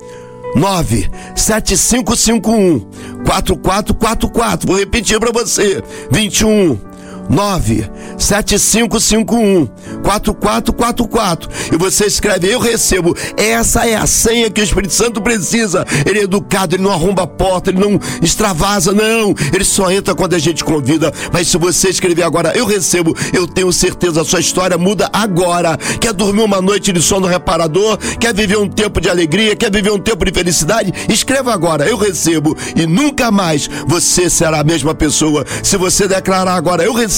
97551 0.56 2.80
4444. 3.24 4.66
Vou 4.66 4.78
repetir 4.78 5.20
para 5.20 5.30
você. 5.30 5.82
21 6.10 6.87
97551 7.28 9.68
4444 10.02 11.50
e 11.72 11.76
você 11.76 12.06
escreve 12.06 12.48
eu 12.48 12.58
recebo. 12.58 13.14
Essa 13.36 13.86
é 13.86 13.94
a 13.96 14.06
senha 14.06 14.50
que 14.50 14.60
o 14.60 14.64
Espírito 14.64 14.94
Santo 14.94 15.20
precisa. 15.20 15.84
Ele 16.06 16.20
é 16.20 16.22
educado, 16.22 16.76
ele 16.76 16.82
não 16.82 16.92
arromba 16.92 17.24
a 17.24 17.26
porta, 17.26 17.70
ele 17.70 17.80
não 17.80 18.00
extravasa, 18.22 18.92
não. 18.92 19.34
Ele 19.52 19.64
só 19.64 19.90
entra 19.90 20.14
quando 20.14 20.34
a 20.34 20.38
gente 20.38 20.64
convida. 20.64 21.12
Mas 21.32 21.48
se 21.48 21.58
você 21.58 21.88
escrever 21.88 22.22
agora 22.22 22.56
eu 22.56 22.66
recebo, 22.66 23.16
eu 23.32 23.46
tenho 23.46 23.72
certeza 23.72 24.22
a 24.22 24.24
sua 24.24 24.40
história 24.40 24.78
muda 24.78 25.10
agora. 25.12 25.76
Quer 26.00 26.12
dormir 26.12 26.42
uma 26.42 26.62
noite 26.62 26.92
de 26.92 27.02
sono 27.02 27.26
reparador? 27.26 27.98
Quer 28.18 28.34
viver 28.34 28.58
um 28.58 28.68
tempo 28.68 29.00
de 29.00 29.10
alegria? 29.10 29.56
Quer 29.56 29.70
viver 29.70 29.90
um 29.90 29.98
tempo 29.98 30.24
de 30.24 30.32
felicidade? 30.32 30.92
Escreva 31.08 31.52
agora 31.52 31.88
eu 31.88 31.96
recebo 31.96 32.56
e 32.76 32.86
nunca 32.86 33.30
mais 33.30 33.68
você 33.86 34.30
será 34.30 34.60
a 34.60 34.64
mesma 34.64 34.94
pessoa. 34.94 35.44
Se 35.62 35.76
você 35.76 36.06
declarar 36.06 36.54
agora 36.54 36.82
eu 36.82 36.92
recebo, 36.92 37.17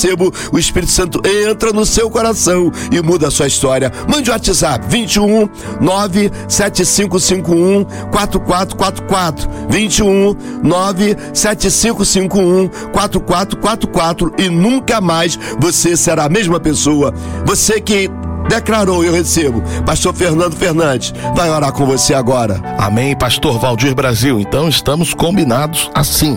o 0.53 0.59
Espírito 0.59 0.93
Santo 0.93 1.21
entra 1.27 1.73
no 1.73 1.85
seu 1.85 2.11
coração 2.11 2.71
e 2.91 3.01
muda 3.01 3.29
a 3.29 3.31
sua 3.31 3.47
história. 3.47 3.93
Mande 4.09 4.31
o 4.31 4.33
WhatsApp 4.33 4.87
21 4.89 5.49
97551 5.81 7.85
4444 8.11 9.51
21 9.69 10.35
97551 10.63 12.69
4444 12.93 14.35
e 14.39 14.49
nunca 14.49 15.01
mais 15.01 15.39
você 15.59 15.97
será 15.97 16.25
a 16.25 16.29
mesma 16.29 16.61
pessoa. 16.61 17.13
Você 17.45 17.81
que 17.81 18.11
declarou 18.51 19.05
eu 19.05 19.13
recebo. 19.13 19.63
Pastor 19.87 20.13
Fernando 20.13 20.57
Fernandes 20.57 21.15
vai 21.37 21.49
orar 21.49 21.73
com 21.73 21.87
você 21.87 22.13
agora. 22.13 22.61
Amém, 22.77 23.17
Pastor 23.17 23.61
Valdir 23.61 23.95
Brasil. 23.95 24.41
Então 24.41 24.69
estamos 24.69 25.15
combinados 25.15 25.89
assim. 25.95 26.37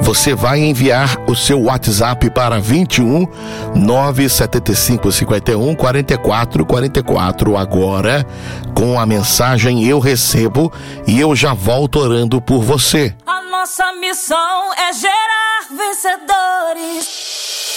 Você 0.00 0.32
vai 0.34 0.60
enviar 0.60 1.18
o 1.26 1.34
seu 1.34 1.64
WhatsApp 1.64 2.30
para 2.30 2.60
21 2.60 3.26
975 3.74 5.10
51 5.10 5.74
44 5.74 6.64
44 6.64 7.56
agora 7.56 8.24
com 8.72 8.98
a 8.98 9.04
mensagem 9.04 9.84
eu 9.84 9.98
recebo 9.98 10.72
e 11.06 11.20
eu 11.20 11.34
já 11.34 11.52
volto 11.52 11.98
orando 11.98 12.40
por 12.40 12.62
você. 12.62 13.12
A 13.26 13.42
nossa 13.42 13.92
missão 13.94 14.72
é 14.74 14.92
gerar 14.92 15.66
vencedores. 15.76 17.69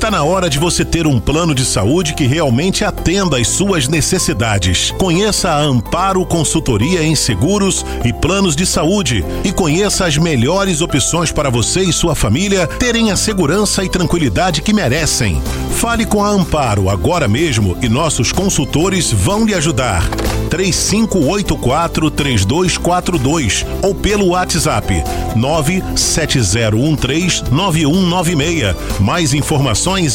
Está 0.00 0.10
na 0.10 0.24
hora 0.24 0.48
de 0.48 0.58
você 0.58 0.82
ter 0.82 1.06
um 1.06 1.20
plano 1.20 1.54
de 1.54 1.62
saúde 1.62 2.14
que 2.14 2.24
realmente 2.24 2.86
atenda 2.86 3.36
às 3.36 3.48
suas 3.48 3.86
necessidades. 3.86 4.92
Conheça 4.92 5.50
a 5.50 5.60
Amparo 5.60 6.24
Consultoria 6.24 7.02
em 7.02 7.14
Seguros 7.14 7.84
e 8.02 8.10
Planos 8.10 8.56
de 8.56 8.64
Saúde 8.64 9.22
e 9.44 9.52
conheça 9.52 10.06
as 10.06 10.16
melhores 10.16 10.80
opções 10.80 11.30
para 11.30 11.50
você 11.50 11.82
e 11.82 11.92
sua 11.92 12.14
família 12.14 12.66
terem 12.66 13.10
a 13.10 13.16
segurança 13.16 13.84
e 13.84 13.90
tranquilidade 13.90 14.62
que 14.62 14.72
merecem. 14.72 15.38
Fale 15.76 16.06
com 16.06 16.24
a 16.24 16.30
Amparo 16.30 16.88
agora 16.88 17.28
mesmo 17.28 17.76
e 17.82 17.88
nossos 17.88 18.32
consultores 18.32 19.12
vão 19.12 19.44
lhe 19.44 19.52
ajudar. 19.52 20.08
3584 20.48 22.10
3242 22.10 23.66
ou 23.82 23.94
pelo 23.94 24.28
WhatsApp 24.28 25.04
97013 25.36 27.44
9196. 27.50 28.74
Mais 28.98 29.34
informações 29.34 29.89
em 29.98 30.08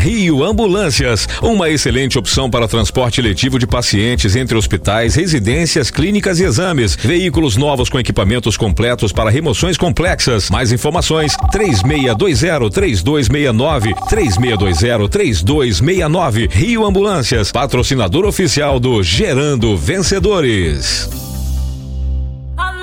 Rio 0.00 0.42
Ambulâncias, 0.42 1.28
uma 1.42 1.68
excelente 1.68 2.18
opção 2.18 2.48
para 2.48 2.66
transporte 2.66 3.20
letivo 3.20 3.58
de 3.58 3.66
pacientes 3.66 4.34
entre 4.34 4.56
hospitais, 4.56 5.14
residências, 5.14 5.90
clínicas 5.90 6.40
e 6.40 6.44
exames. 6.44 6.96
Veículos 6.96 7.58
novos 7.58 7.90
com 7.90 8.00
equipamentos 8.00 8.56
completos 8.56 9.12
para 9.12 9.28
remoções 9.28 9.76
complexas. 9.76 10.48
Mais 10.48 10.72
informações: 10.72 11.36
3620-3269, 11.52 13.92
3620-3269. 14.10 16.50
Rio 16.50 16.86
Ambulâncias, 16.86 17.52
patrocinador 17.52 18.24
oficial 18.24 18.80
do 18.80 19.02
Gerando 19.02 19.76
Vencedores. 19.76 21.29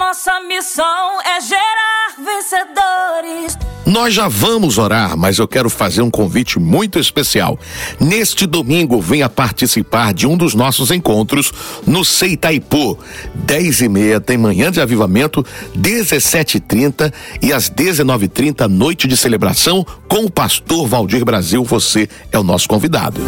Nossa 0.07 0.39
missão 0.39 1.21
é 1.21 1.41
gerar 1.41 2.15
vencedores. 2.17 3.57
Nós 3.85 4.13
já 4.13 4.29
vamos 4.29 4.77
orar, 4.77 5.17
mas 5.17 5.37
eu 5.37 5.45
quero 5.45 5.69
fazer 5.69 6.01
um 6.01 6.09
convite 6.09 6.57
muito 6.57 6.97
especial. 6.97 7.59
Neste 7.99 8.45
domingo, 8.45 9.01
venha 9.01 9.27
participar 9.27 10.13
de 10.13 10.25
um 10.25 10.37
dos 10.37 10.55
nossos 10.55 10.91
encontros 10.91 11.51
no 11.85 12.05
Seitaipu. 12.05 12.97
10 13.35 13.81
e 13.81 13.89
meia 13.89 14.21
tem 14.21 14.37
manhã 14.37 14.71
de 14.71 14.79
avivamento, 14.79 15.45
17h30 15.77 17.13
e 17.41 17.51
às 17.51 17.69
19h30, 17.69 18.65
noite 18.65 19.09
de 19.09 19.17
celebração 19.17 19.85
com 20.07 20.23
o 20.23 20.31
pastor 20.31 20.87
Valdir 20.87 21.25
Brasil. 21.25 21.65
Você 21.65 22.07
é 22.31 22.39
o 22.39 22.43
nosso 22.43 22.69
convidado. 22.69 23.19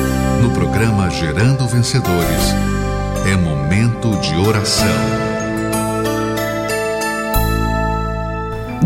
No 0.41 0.49
programa 0.51 1.09
Gerando 1.09 1.67
Vencedores, 1.67 2.55
é 3.25 3.35
momento 3.35 4.15
de 4.21 4.33
oração. 4.47 5.18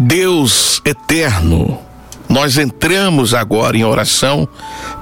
Deus 0.06 0.82
eterno, 0.84 1.80
nós 2.28 2.58
entramos 2.58 3.34
agora 3.34 3.78
em 3.78 3.86
oração 3.86 4.46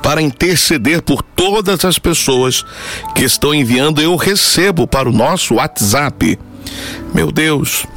para 0.03 0.21
interceder 0.21 1.01
por 1.01 1.23
todas 1.23 1.83
as 1.83 1.97
pessoas 1.97 2.63
que 3.15 3.23
estão 3.23 3.51
enviando 3.51 3.99
eu 3.99 4.15
recebo 4.15 4.85
para 4.85 5.09
o 5.09 5.11
nosso 5.11 5.55
WhatsApp. 5.55 6.37
Meu 7.15 7.31
Deus, 7.31 7.87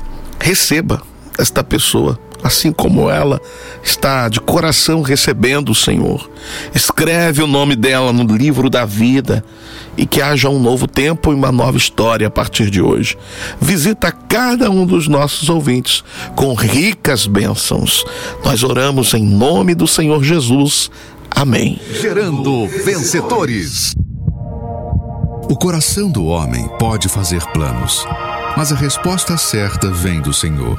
receba 0.40 1.02
esta 1.38 1.62
pessoa, 1.62 2.18
assim 2.44 2.70
como 2.70 3.08
ela 3.08 3.40
está 3.82 4.28
de 4.28 4.38
coração 4.38 5.00
recebendo 5.00 5.70
o 5.70 5.74
Senhor. 5.74 6.30
Escreve 6.74 7.42
o 7.42 7.46
nome 7.46 7.74
dela 7.74 8.12
no 8.12 8.24
livro 8.24 8.68
da 8.68 8.84
vida 8.84 9.42
e 9.96 10.04
que 10.04 10.20
haja 10.20 10.50
um 10.50 10.58
novo 10.58 10.86
tempo 10.86 11.32
e 11.32 11.34
uma 11.34 11.50
nova 11.50 11.78
história 11.78 12.26
a 12.26 12.30
partir 12.30 12.68
de 12.68 12.82
hoje. 12.82 13.16
Visita 13.58 14.12
cada 14.12 14.70
um 14.70 14.84
dos 14.84 15.08
nossos 15.08 15.48
ouvintes 15.48 16.04
com 16.36 16.52
ricas 16.52 17.26
bênçãos. 17.26 18.04
Nós 18.44 18.62
oramos 18.62 19.14
em 19.14 19.24
nome 19.24 19.74
do 19.74 19.86
Senhor 19.86 20.22
Jesus. 20.22 20.90
Amém. 21.30 21.80
Gerando 21.98 22.66
Vencedores. 22.66 23.94
O 25.48 25.56
coração 25.56 26.10
do 26.10 26.26
homem 26.26 26.68
pode 26.78 27.08
fazer 27.08 27.42
planos, 27.52 28.06
mas 28.56 28.70
a 28.70 28.76
resposta 28.76 29.36
certa 29.38 29.90
vem 29.90 30.20
do 30.20 30.32
Senhor. 30.32 30.78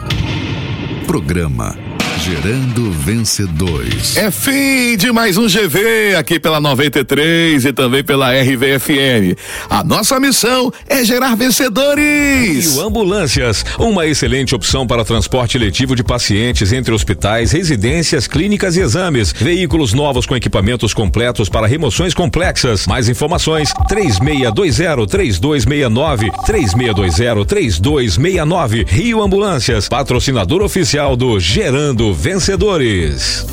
Programa 1.07 1.94
Gerando 2.17 2.91
Vencedores. 2.91 4.15
É 4.15 4.31
fim 4.31 4.95
de 4.97 5.11
mais 5.11 5.35
um 5.37 5.47
GV 5.47 6.15
aqui 6.17 6.39
pela 6.39 6.61
93 6.61 7.65
e 7.65 7.73
também 7.73 8.03
pela 8.03 8.31
RVFM. 8.31 9.35
A 9.69 9.83
nossa 9.83 10.19
missão 10.19 10.71
é 10.87 11.03
gerar 11.03 11.35
vencedores. 11.35 12.73
Rio 12.73 12.87
Ambulâncias, 12.87 13.65
uma 13.77 14.07
excelente 14.07 14.55
opção 14.55 14.87
para 14.87 15.03
transporte 15.03 15.57
letivo 15.57 15.93
de 15.95 16.03
pacientes 16.03 16.71
entre 16.71 16.93
hospitais, 16.93 17.51
residências, 17.51 18.27
clínicas 18.27 18.77
e 18.77 18.79
exames. 18.79 19.33
Veículos 19.33 19.91
novos 19.93 20.25
com 20.25 20.35
equipamentos 20.35 20.93
completos 20.93 21.49
para 21.49 21.67
remoções 21.67 22.13
complexas. 22.13 22.87
Mais 22.87 23.09
informações: 23.09 23.73
3620-3269, 23.89 26.31
3620-3269. 26.47 28.87
Rio 28.87 29.21
Ambulâncias, 29.21 29.89
patrocinador 29.89 30.61
oficial 30.61 31.17
do 31.17 31.39
Gerando 31.39 32.04
Vencedores. 32.13 33.45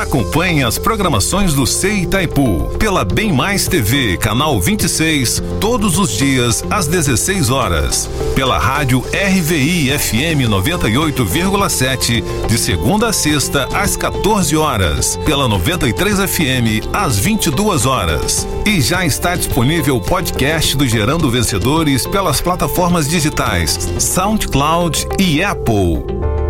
Acompanhe 0.07 0.63
as 0.63 0.79
programações 0.79 1.53
do 1.53 1.67
Sei 1.67 2.03
Itaipu 2.03 2.71
pela 2.79 3.05
Bem 3.05 3.33
Mais 3.33 3.67
TV, 3.67 4.17
canal 4.17 4.61
26, 4.61 5.43
todos 5.61 5.99
os 5.99 6.17
dias 6.17 6.65
às 6.71 6.87
16 6.87 7.51
horas. 7.51 8.09
Pela 8.33 8.57
rádio 8.57 9.01
RVI 9.01 9.91
FM 9.99 10.49
98,7, 10.49 12.23
de 12.47 12.57
segunda 12.57 13.09
a 13.09 13.13
sexta 13.13 13.69
às 13.77 13.97
14 13.97 14.57
horas. 14.57 15.17
Pela 15.27 15.49
93 15.49 16.21
FM 16.21 16.87
às 16.93 17.19
22 17.19 17.85
horas. 17.85 18.47
E 18.65 18.81
já 18.81 19.05
está 19.05 19.35
disponível 19.35 19.97
o 19.97 20.01
podcast 20.01 20.77
do 20.77 20.87
Gerando 20.87 21.29
Vencedores 21.29 22.07
pelas 22.07 22.41
plataformas 22.41 23.09
digitais 23.09 23.77
SoundCloud 23.99 25.05
e 25.19 25.43
Apple. 25.43 26.46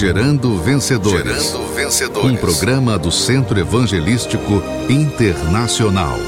Gerando 0.00 0.56
Vencedores. 0.56 1.50
Gerando 1.50 1.74
Vencedores. 1.74 2.30
Um 2.30 2.34
programa 2.34 2.98
do 2.98 3.12
Centro 3.12 3.60
Evangelístico 3.60 4.62
Internacional. 4.88 6.18